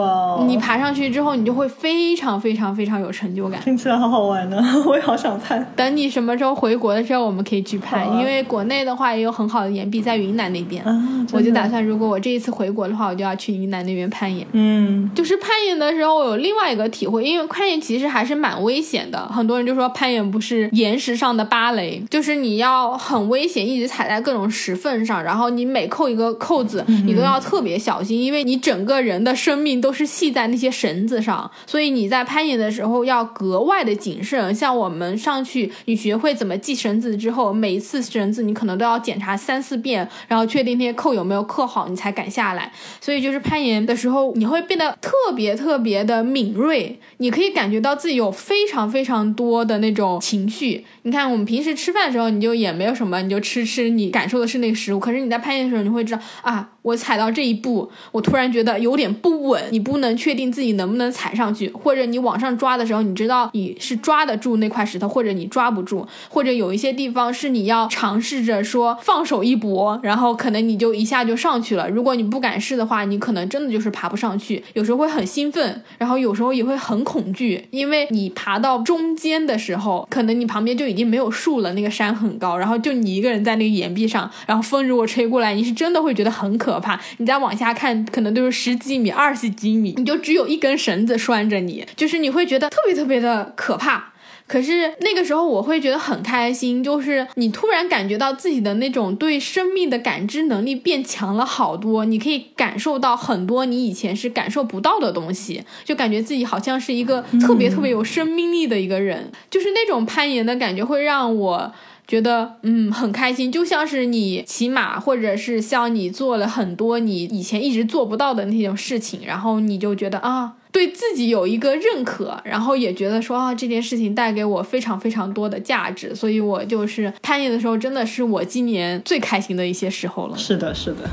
[0.48, 3.60] 你爬上去之后，你就会非常非常非常有成就感。
[3.62, 5.66] 听起来好好玩呢， 我也好想攀。
[5.76, 10.84] 等你什么时候回国的时候，我们可以去攀，因为国内的话也有很好的岩壁在云南那边。
[11.32, 14.46] 我就打算，如果我这一次回国的话，我就要去云南那边攀岩。
[14.52, 19.20] 嗯，就是攀岩的时候，我有另外一个体会，因为攀岩其实还是蛮危险的。
[19.28, 34.54] 很多人就说攀岩不是岩石上的芭蕾，就是你要很危险，一直踩在各种石缝上，然后你每扣一个扣子，你都要特别小心，因为你整个人的生命都是是系在那些绳子上，所以你在攀岩的时候要格外的谨慎。
[34.56, 42.72] 像我们上去，你学会怎么系绳子之后，每一次绳子你可能都要检查三四遍，然后确定那些扣有没有扣好，你才敢下来。
[43.00, 50.84] 所以就是攀岩的时候，你会变得特别特别的敏锐，你可以感觉到自己有非常非常多的那种情绪。
[51.04, 55.00] 你看，我们平时吃饭的时候，你就也没有什么，你就吃吃，你感受的是那个食物。
[55.00, 71.90] 可是你在攀岩的时候，你会知道啊，我踩到这一步，我突然觉得有点不稳，你不不能确定自己能不能踩上去，或者你往上抓的时候，你知道你是抓得住那块石头，或者你抓不住，或者有一些地方是你要尝试着说放手一搏，然后可能你就一下就上去了。
[71.90, 74.64] 如果你不敢试的话，你可能真的就是爬不上去。
[74.74, 87.00] 有时候会很兴奋，然后有时候也会很恐惧，因为你爬到中间的时候，可能你旁边就已经没有树了，那个山很高，然后就你一个人在那个岩壁上，然后风如果吹过来，你是真的会觉得很可怕。
[87.18, 89.94] 你再往下看，可能都是十几米、二十几米，你。
[90.04, 94.14] 就只有一根绳子拴着你，就是你会觉得特别特别的可怕。
[94.48, 111.74] 可是那个时候我会觉得很开心，就是你突然感觉到自己的那种对生命的感知能力变强了好多，你可以感受到很多你以前是感受不到的东西，就感觉自己好像是一个特别特别有生命力的一个人，就是那种攀岩的感觉会让我
[112.08, 120.54] 觉得嗯很开心，就像是你骑马，或者是像你做了很多你以前一直做不到的那种事情，然后你就觉得啊。
[120.74, 130.38] 对自己有一个认可，然后也觉得说啊，这件事情带给我非常非常多的价值，所以我就是攀岩的时候，真的是我今年最开心的一些时候了。
[130.38, 131.10] 是的，是的。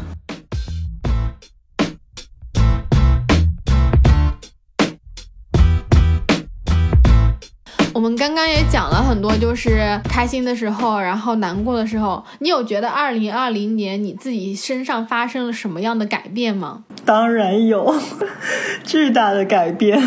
[7.98, 16.84] 我们刚刚也讲了很多，就是开心的时候，然后难过的时候，你有觉得二零二零年你自己身上发生了什么样的改变吗？
[17.04, 17.92] 当然有，
[18.86, 20.00] 巨大的改变。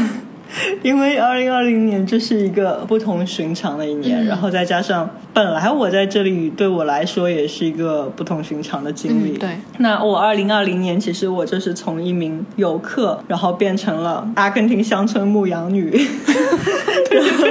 [0.83, 9.37] 因为二零二零年这是一个不同寻常的一年，然后再加上本来我在这里对我来说也是一个不同寻常的经历。
[9.37, 15.89] 对，那我二零二零年其实我就是从一名游客，然后变成了阿根廷乡村牧羊女，
[17.11, 17.47] 然后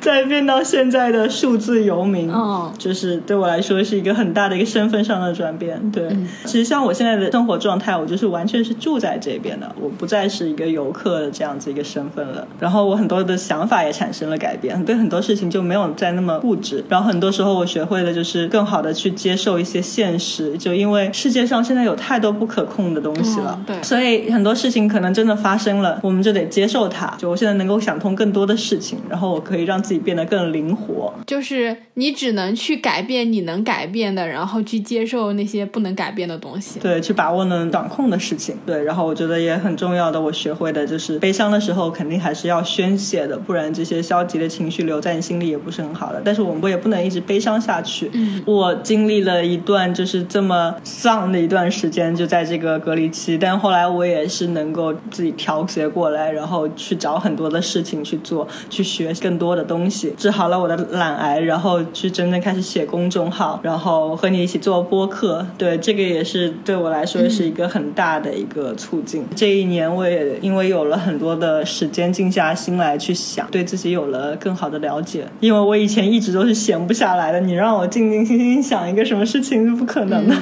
[0.00, 2.30] 再变到现在的数字游民。
[2.30, 5.90] 哦，就是对我来说是一个很大的一个身份上的转变。
[5.90, 6.08] 对，
[6.44, 12.35] 其实像我现在的生活状态，我就是完全是住在这边的，我不再是一个游客的这样子一个身份了。
[12.36, 16.84] 了，然后我很多的想法也产生了改变，对很多事情就没有再那么固执。
[16.88, 27.12] 然后很多时候我学会了就是更好的去接受一些现实，就因为世界上现在有太多不可控的东西了，对，所以很多事情可能真的发生了，我们就得接受它。
[27.18, 31.12] 就我现在能够想通更多的事情，然后我可以让自己变得更灵活。
[31.26, 36.78] 就是你只能去改变你能改变的，然后去接受那些不能改变的东西。
[36.78, 38.54] 对，去把握能掌控的事情。
[38.66, 46.20] 对，然后我觉得也很重要的，我学会的就是悲伤的时候肯定还是要宣泄的，不然这些消极的情绪留在你心里也不是很好的。
[46.22, 48.10] 但是我们也不能一直悲伤下去。
[48.12, 65.46] 嗯，我经历了一段就是这么丧的一段时间，就在这个隔离期，但后来我也是能够自己调节过来，然后去找很多的事情去做，去学更多的东西，治好了我的懒癌，然后去真正开始写公众号，然后和你一起做播客。
[65.56, 69.24] 对，这个也是对我来说是一个很大的一个促进。
[69.34, 75.26] 这一年我也因为有了很多的时间静下心来去想，对自己有了更好的了解。
[75.40, 80.34] 因为我以前一直都是闲不下来的，你让我静静心心想一个什么事情是不可能的。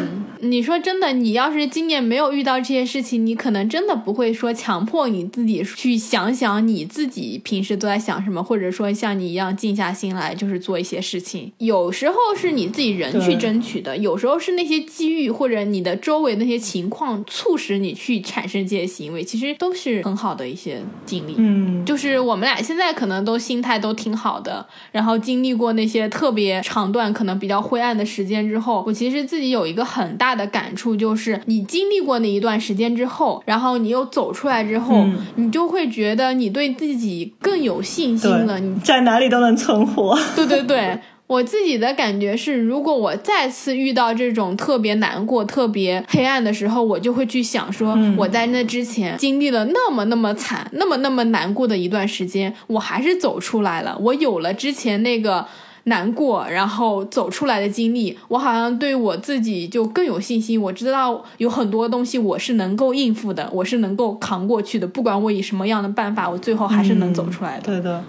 [0.44, 11.50] 你说真的，你要是今年没有遇到这些事情，你可能真的不会说强迫你自己去想想你自己平时都在想什么，或者说像你一样静下心来就是做一些事情。
[11.58, 21.34] 有时候是你自己人去争取的，有时候是那些机遇或者你的周围那些情况促使你去产生这些行为，其实都是很好的一些经历。
[21.38, 30.33] 嗯，就是我们俩现在可能都心态都挺好的，然后经历过那些特别长段可能比较灰暗的时间之后，我其实自己有一个很大。
[30.34, 35.06] 的感触就是，你经历过那一段时间之后，然后你又走出来之后，
[35.36, 38.58] 你就会觉得你对自己更有信心了。
[38.58, 40.18] 你在哪里都能存活。
[40.34, 53.96] 对对对，我自己的感觉是，如果我再次遇到这种特别难过、特别黑暗的时候，我就会去想说，我在那之前经历了那么那么惨、那么那么难过的一段时间，我还是走出来了。
[54.00, 55.46] 我有了之前那个。
[55.84, 60.60] 难过，然后走出来的经历，我好像对我自己就更有信心。
[60.60, 64.86] 我知道有很多东西我是能够应付的，我是能够扛过去的。
[64.86, 67.62] 不管我以什么样的办法，我最后还是能走出来的。
[67.64, 68.02] 对的。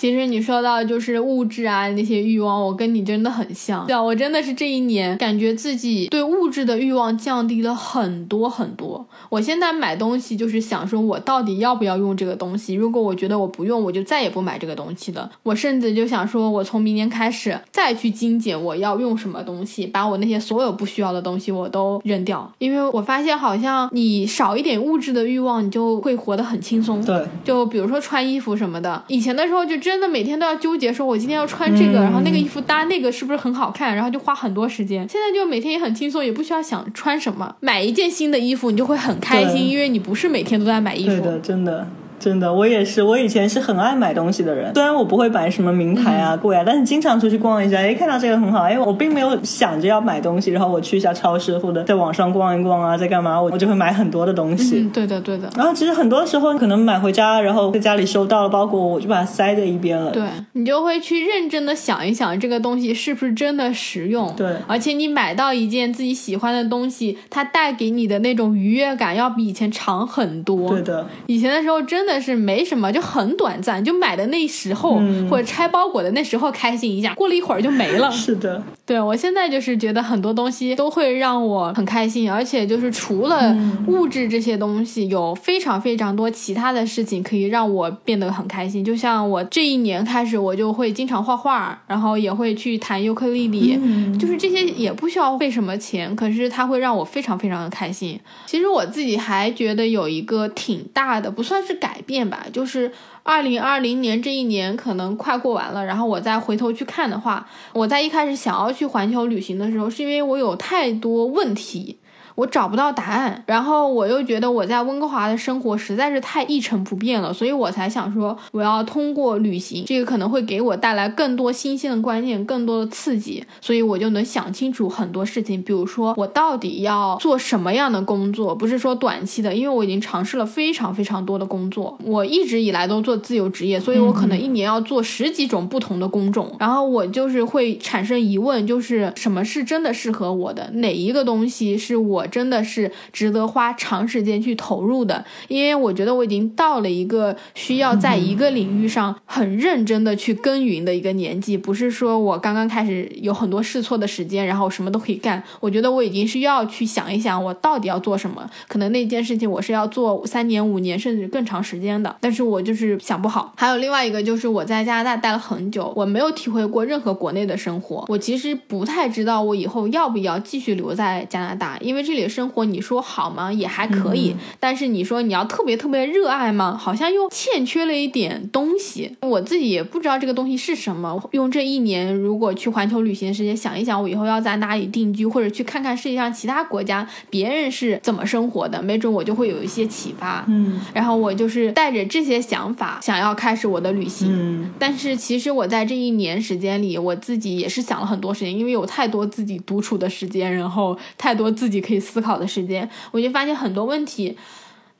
[0.00, 3.86] 其实你说到就是物质啊那些欲望，我跟你真的很像。
[3.86, 9.06] 对啊，我真的是这一年感觉自己对物质的欲望降低了很多很多。
[9.28, 12.72] 我现在买东西就是想说，我到底要不要用这个东西？
[12.72, 15.30] 如果我觉得我不用，我就再也不买这个东西了。
[15.42, 22.50] 我甚至就想说，我从明年开始再去精简我要用什么东西，把我那些所有不需要的东西我都扔掉。
[22.56, 27.04] 因为我发现好像你少一点物质的欲望，你就会活得很轻松。
[27.04, 29.89] 对，就比如说穿衣服什么的，以前的时候就真。
[29.90, 35.00] 真的每天都要纠结，说我今天要穿这个，然后那个衣服搭那个是不是很好看，然后就花很多时间。
[35.08, 41.16] 现在就每天也很轻松，也不需要想穿什么，买一件新的衣服，你就会很开心，因为你不是每天都在买衣服。
[41.16, 41.84] 对的，真的。
[42.20, 43.02] 真的，我也是。
[43.02, 54.88] 我以前是很爱买东西的人，虽然我不会买什么名牌啊、贵啊，但是经常出去逛一下，哎，看到这个很好，哎，我并没有想着要买东西，然后我去一下超市或者在网上逛一逛啊，在干嘛，我我就会买很多的东西。
[54.92, 55.48] 对的，对的。
[55.56, 60.10] 然后其实很多时候可能买回家，然后在家里收到了包裹，我就把它塞在一边了。
[60.10, 64.30] 对，你就会去认真的想一想，这个东西是不是真的实用？
[64.36, 70.68] 对，而且你买到一件自己喜欢的东西，它带给你的那种愉悦感要比以前长很多。
[70.70, 72.90] 对的，以前的时候真的是没什么。
[72.90, 78.10] 就很短暂，就买的那时候或者拆包裹的那时候开心一下，过了一会儿就没了。
[78.10, 88.84] 是的，对我现在就是觉得很多东西都会让我很开心，而且就是除了物质这些东西，有非常非常多其他的事情可以让我变得很开心。
[88.84, 93.78] 就像我这一年开始，我就会经常画画，然后也会去弹尤克里里，
[94.18, 98.18] 就是这些也不需要费什么钱，可是它会让我非常非常的开心。
[98.46, 102.90] 其实我自己还觉得有一个挺大的，不算是改变吧，就是。
[103.30, 111.99] 二零二零年这一年可能快过完了，然后我再回头去看的话，我在一开始想要去环球旅行的时候，是因为我有太多问题。
[112.40, 125.62] 我找不到答案，然后我又觉得我在温哥华的生活实在是太一成不变了，所以我才想说我要通过旅行，这个可能会给我带来更多新鲜的观念，更多的刺激，所以我就能想清楚很多事情。
[125.62, 142.26] 比如说我到底要做什么样的工作，不是说短期的，因为我已经尝试了非常非常多的工作，我一直以来都做自由职业，所以我可能一年要做十几种不同的工种，然后我就是会产生疑问，就是什么是真的适合我的，哪一个东西是我。
[142.30, 155.42] 真的是值得花长时间去投入的，因为我觉得我已经到了一个需要在一个领域上很认真的去耕耘的一个年纪，不是说我刚刚开始有很多试错的时间，然后什么都可以干。
[155.60, 158.48] 我觉得我已经是要去想一想，我到底要做什么。
[158.68, 163.52] 可能那件事情我是要做三年、五年，甚至更长时间的，但是我就是想不好。
[163.56, 173.52] 还有另外一个就是我在加拿大待了很久，我没有体会过任何国内的生活，我其实不太知道我以后要不要继续留在加拿大，因为这里的生活你说好吗？
[173.52, 176.76] 也还可以，但是你说你要特别特别热爱吗？
[176.76, 179.16] 好像又欠缺了一点东西。
[179.20, 181.22] 我自己也不知道这个东西是什么。
[181.32, 190.44] 用这一年，如果去环球旅行的时间想一想，我以后要在哪里定居，或者去看看世界上其他国家别人是怎么生活的，没准我就会有一些启发。
[190.48, 194.28] 嗯，然后我就是带着这些想法，想要开始我的旅行。
[194.30, 204.36] 嗯，但是其实我在这一年时间里，我自己也是想了很多时间，因为有太多自己独处的时间，然后太多自己可以思考的时间，我就发现很多问题，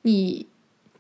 [0.02, 0.46] 你。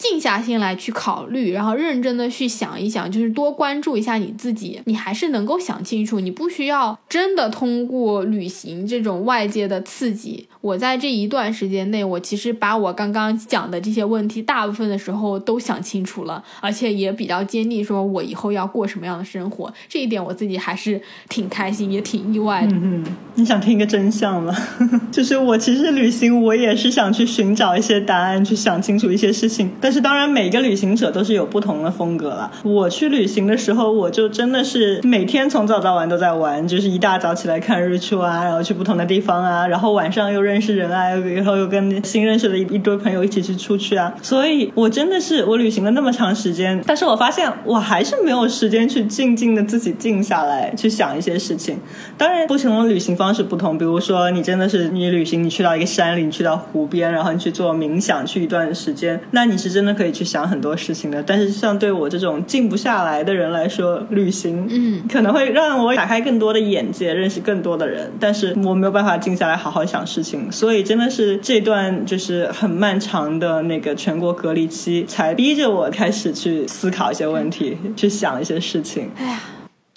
[0.00, 6.18] 静下心来去考虑，然后认真的去想一想，就是多关注一下你自己，你还是能够想清楚。
[6.20, 10.48] 你不需要真的通过旅行这种外界的刺激。
[10.62, 19.70] 我在这一段时间内，我其实把我刚刚讲的这些问题，大部分的时候都想清楚了，而且也比较坚定，说我以后要过什么样的生活。
[19.86, 20.98] 这一点我自己还是
[21.28, 22.72] 挺开心，也挺意外的。
[22.72, 24.54] 嗯你想听一个真相吗？
[25.12, 29.89] 就是我其实旅行，我也是想去寻找一些答案，去想清楚一些事情，但。
[29.90, 32.48] 但是当然，每个旅行者都是有不同的风格了。
[32.62, 44.14] 我去旅行的时候，我就真的是每天从早到晚都在玩，就是一大早起来看日出啊，然后去不同的地方啊，然后晚上又认识人啊，然后又跟新认识的一一堆朋友一起去出去啊。
[44.22, 51.76] 所以我真的是我旅行了那么长时间，但是我发现我还是没有时间去静静的自己静下来去想一些事情。
[52.16, 59.79] 当然，不同的旅行方式不同，比如说你真的是你旅行，你去到一个山里，你去到湖边，然后你去做冥想，去一段时间，那你是真。
[59.80, 79.10] 真的可以去想很多事情的，但是像对我这种静不下来的人来说，旅行嗯可能会让我打开更多的眼界，认识更多的人，但是我没有办法静下来好好想事情，所以真的是这段就是很漫长的那个全国隔离期，才逼着我开始去思考一些问题，去想一些事情。
[79.16, 79.40] 哎呀，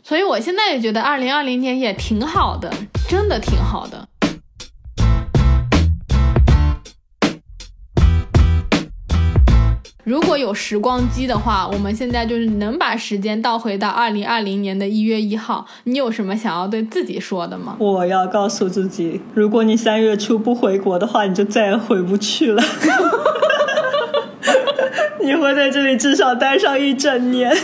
[0.02, 2.72] 所以我现在也觉得二零二零年也挺好的，
[3.10, 4.08] 真的挺好的。
[10.04, 15.66] 如果有时光机的话，我们现在就是能把时间倒回到二零二零年的一月一号。
[15.86, 17.78] 你有什么想要对自己说的吗？
[17.80, 22.62] 我要告诉自己，如果你三月初不回国的话，你就再也回不去了。
[25.24, 27.56] 你会在这里至少待上一整年。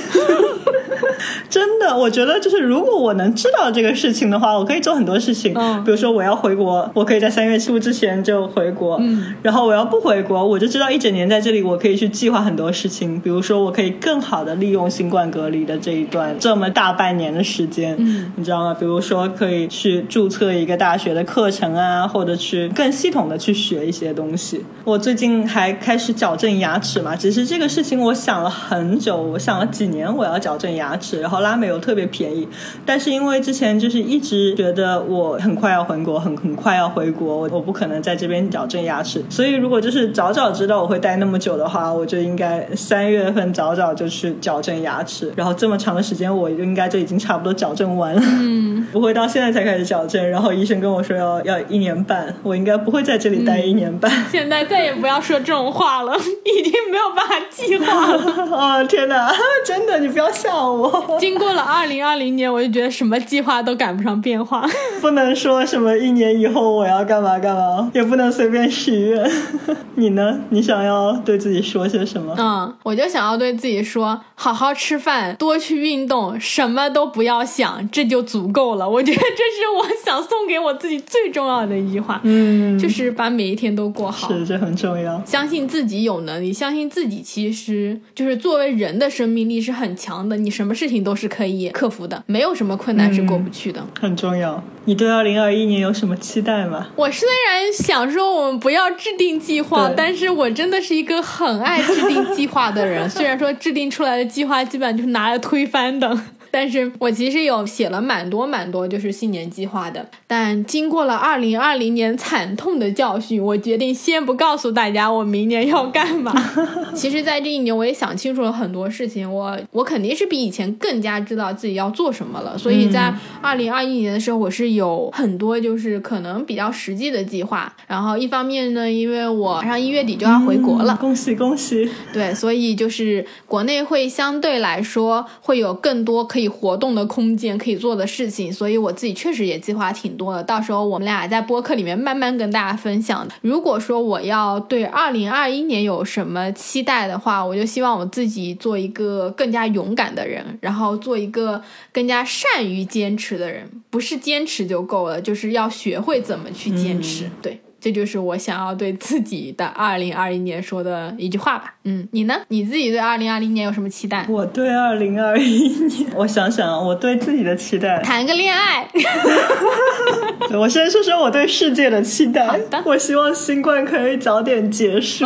[1.50, 5.54] 真的，我觉得就是如果我能知道这个事情的话，我可以做很多事情。
[5.56, 8.98] 嗯，比如说我要回国，我可以在三月初之前就回国。
[9.00, 13.20] 嗯，然后我要不回国，我就知道一整年在这里，我可以去计划很多事情。
[13.20, 17.96] 比如说，我可以更好的利用新冠隔离的这一段这么大半年的时间。
[17.98, 18.76] 嗯，你知道吗？
[18.80, 24.64] 比如说，可以去注册一个大学的课程啊，或者去更系统的去学一些东西。
[24.84, 31.39] 我最近还开始矫正牙齿嘛，其实这个事情我想了很久，我想了几年，我要矫正牙齿，然后。
[31.42, 32.48] 拉美又特别便宜，
[32.86, 54.12] 但是因为之前就是一直觉得我很快要回国，很很快要回国，我我不可能在这边矫正牙齿，所以如果就是早早知道我会待那么久的话，我就应该三月份早早就去矫正牙齿，然后这么长的时间，我就应该就已经差不多矫正完了，嗯，不会到现在才开始矫正，然后医生跟我说要要一年半，我应该不会在这里待一年半。
[54.32, 58.20] 现在再也不要说这种话了， 已经没有办法计划了。
[58.52, 59.32] 哦天哪，
[59.66, 60.90] 真的，你不要吓我。
[61.30, 64.68] 经过了二零二零年，我就觉得什么计划都赶不上变化。
[65.00, 69.32] 不能说什么一年以后我要干嘛干嘛，也不能随便许愿。
[69.94, 70.40] 你呢？
[70.50, 72.34] 你想要对自己说些什么？
[72.40, 78.90] 嗯，我就想要对自己说，好好吃饭，多去运动，什么都不要想，这就足够了。
[78.90, 82.20] 我觉得这是我想送给我自己最重要的一句话。
[82.24, 84.34] 嗯，就是把每一天都过好。
[84.34, 85.22] 是，这很重要。
[85.24, 91.70] 相信自己有能力，相信自己其实就是作为人的生命力是很强的，你什么事情都是可以。
[91.70, 94.64] 克服的，没有什么困难是过不去的，很重要。
[94.86, 96.88] 你对二零二一年有什么期待吗？
[96.96, 103.08] 我虽然想说我们不要制定计划，但是我真的是一个很爱制定计划的人。
[103.10, 106.20] 虽然说制定出来的计划基本上就是拿来推翻的。
[106.52, 110.06] 但是我其实有写了蛮多蛮多，就是新年计划的。
[110.28, 116.34] 但经过了二零二零年惨痛的教训，我决定先不告诉大家我明年要干嘛。
[116.94, 119.32] 其实，在这一年，我也想清楚了很多事情。
[119.32, 122.58] 我我肯定是比以前更加知道自己要做什么了。
[122.58, 127.72] 所以在二零二一年的时候，我是有很多就是可能比较实际的计划。
[127.88, 131.90] 然后一方面呢，因为我马上一月底就要回国了，恭喜恭喜！
[132.14, 138.52] 对，所以就是国内会相对来说会有更多可以活动的空间，可以做的事情。
[138.52, 140.44] 所以我自己确实也计划挺多的。
[140.44, 143.28] 到时候我们俩在播客里面慢慢跟大家分享。
[143.42, 151.62] 如果说我要对二零二一年有什么期待的话，我就希望我自己做一个更加勇敢的人，然后做一个
[151.92, 153.70] 更加善于坚持的人。
[153.90, 157.30] 不是坚持就够了，就是要学会怎么去坚持。
[157.42, 157.60] 对。
[157.82, 161.76] 这就是我想要对自己的二零二一年说的一句话吧。
[161.86, 162.36] 嗯，你呢？
[162.50, 164.26] 你自己对二零二零年有什么期待？
[164.30, 168.88] 我对二零二一年， 我想想，我对自己的期待，谈个恋爱。
[170.58, 172.60] 我先说说我对世界的期待。
[172.84, 175.24] 我希望新冠可以早点结束，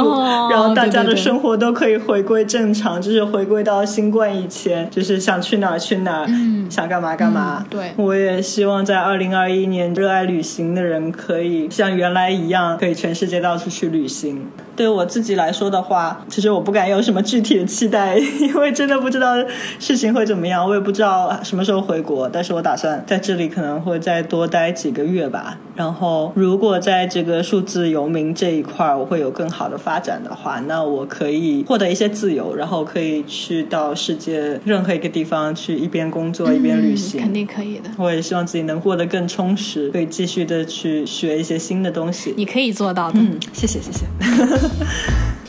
[0.51, 6.27] 然后大家的生活都可以回归正常，就是回归到新冠以前，就是想去哪儿去哪儿，
[6.69, 7.65] 想干嘛干嘛。
[7.69, 14.45] 对，我也希望在二零二一年，热爱旅行的人可以像原来一样，可以全世界到处去旅行。
[14.75, 19.35] 对我自己来说的话，其实我不敢有什么具体的期待， 因为真的不知道
[19.79, 22.27] 事情会怎么样，我也不知道什么时候回国。
[22.29, 25.57] 但是我打算在这里可能会再多待几个月吧。
[25.75, 37.89] 然后，如果在这个数字游民这一块我会有更好的发展的话，那我可以获得一些自由，然后可以去到世界任何一个地方去一边工作一边旅行，肯定可以的。
[37.97, 42.35] 我也希望自己能过得更充实，可以继续的去学一些新的东西。
[42.37, 43.19] 你可以做到的。
[43.19, 44.05] 嗯，谢谢，谢谢。
[44.63, 45.33] Yeah.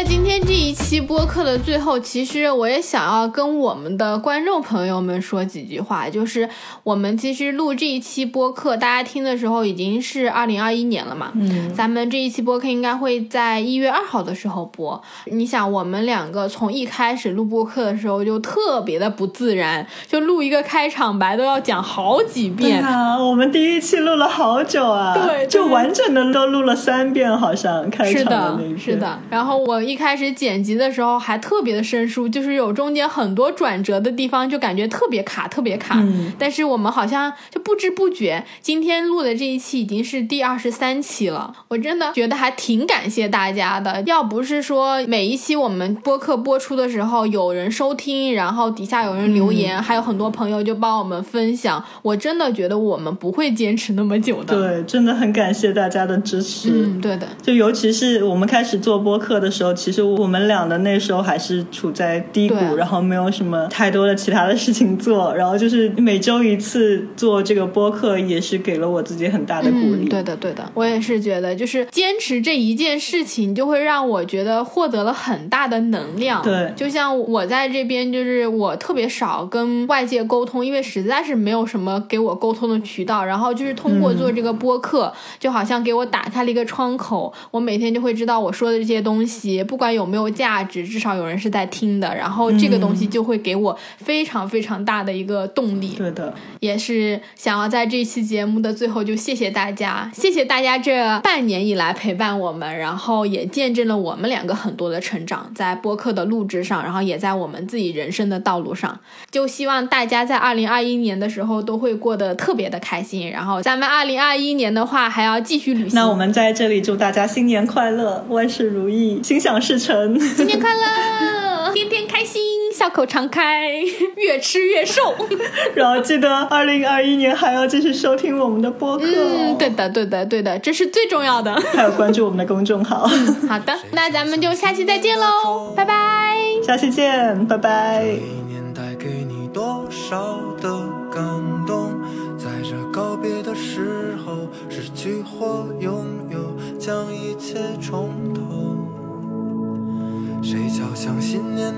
[0.00, 6.08] 在今天这一期播客的最后，其实我也想要跟我们的观众朋友们说几句话。
[6.08, 6.48] 就是
[6.82, 11.32] 我们其实录这一期播客，大家听的时候已经是二零二一年了嘛。
[11.34, 11.70] 嗯。
[11.74, 14.98] 咱们这一期播客应该会在一月二号的时候播。
[15.26, 22.82] 你想，我们两个从一开始录播客的时候就特别的不自然，就录一个开场白都要讲好几遍。
[22.82, 25.12] 啊，我们第一期录了好久啊。
[25.12, 25.46] 对。
[25.46, 29.18] 就完整的都录了三遍，好像开场的那是的。
[29.28, 29.89] 然后我。
[29.90, 35.96] 一开始剪辑的时候还特别的生疏，就是有中间很多转折的地方，就感觉特别卡，特别卡。
[35.98, 36.32] 嗯。
[36.38, 41.52] 但是我们好像就不知不觉，今天录的这一期已经是第二十三期了。
[41.68, 44.00] 我真的觉得还挺感谢大家的。
[44.06, 54.54] 要不是说每一期我们播客播出的时候有人收听，然后底下有人留言，还有很多朋友就帮我们分享，我真的觉得我们不会坚持那么久的。
[54.54, 56.70] 对，真的很感谢大家的支持。
[56.70, 57.26] 嗯，对的。
[57.42, 59.79] 就尤其是我们开始做播客的时候。
[59.80, 70.06] 其实我们俩的那时候还是处在低谷，然后没有什么太多的其他的事情做，然后就是每周一次做这个播客，也是给了我自己很大的鼓励。
[70.06, 76.42] 对的，对的，我也是觉得，就是坚持这一件事情，就会让我觉得获得了很大的能量。
[76.42, 83.24] 对，就像我在这边，就是我特别少跟外界沟通，因为实在是没有什么给我沟通的渠道。
[83.24, 89.64] 然后就是通过做这个播客，就好像给我打开了一个窗口，我每天就会知道我说的这些东西。
[89.70, 95.94] 不管有没有价值，至少有人是在听的，然后这个东西就会给我非常非常大的一个动力。
[95.96, 108.98] 对的，也是想要在这期节目的最后就谢谢大家，谢谢大家这半年以来陪伴我们，然后也见证了我们两个很多的成长，在播客的录制上，然后也在我们自己人生的道路上。
[109.30, 115.94] 就希望大家在二零二一年的时候都会过得特别的开心，然后咱们二零二一年的话还要继续旅行。
[115.94, 120.18] 那我们在这里祝大家新年快乐，万事如意，心想事成。
[120.18, 122.42] 新年快乐， 天天开心，
[122.72, 123.68] 笑口常开，
[124.16, 125.14] 越吃越瘦。
[125.74, 129.04] 然后记得二零二一年还要继续收听我们的播客。
[129.06, 131.54] 嗯，对的，对的，对的，这是最重要的。
[131.74, 133.06] 还有关注我们的公众号。
[133.48, 136.36] 好的，那咱们就下期再见喽，拜拜。
[136.66, 138.39] 下期见，拜拜。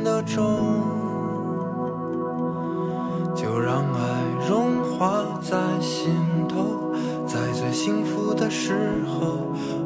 [0.03, 0.43] 的钟？
[3.35, 6.15] 就让爱融化在心
[6.49, 6.93] 头，
[7.27, 8.75] 在最幸福的时
[9.07, 9.39] 候，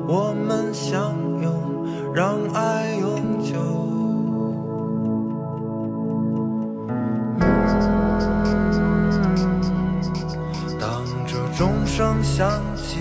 [0.06, 3.54] 我们相拥，让爱永久。
[10.78, 12.98] 当这钟声响起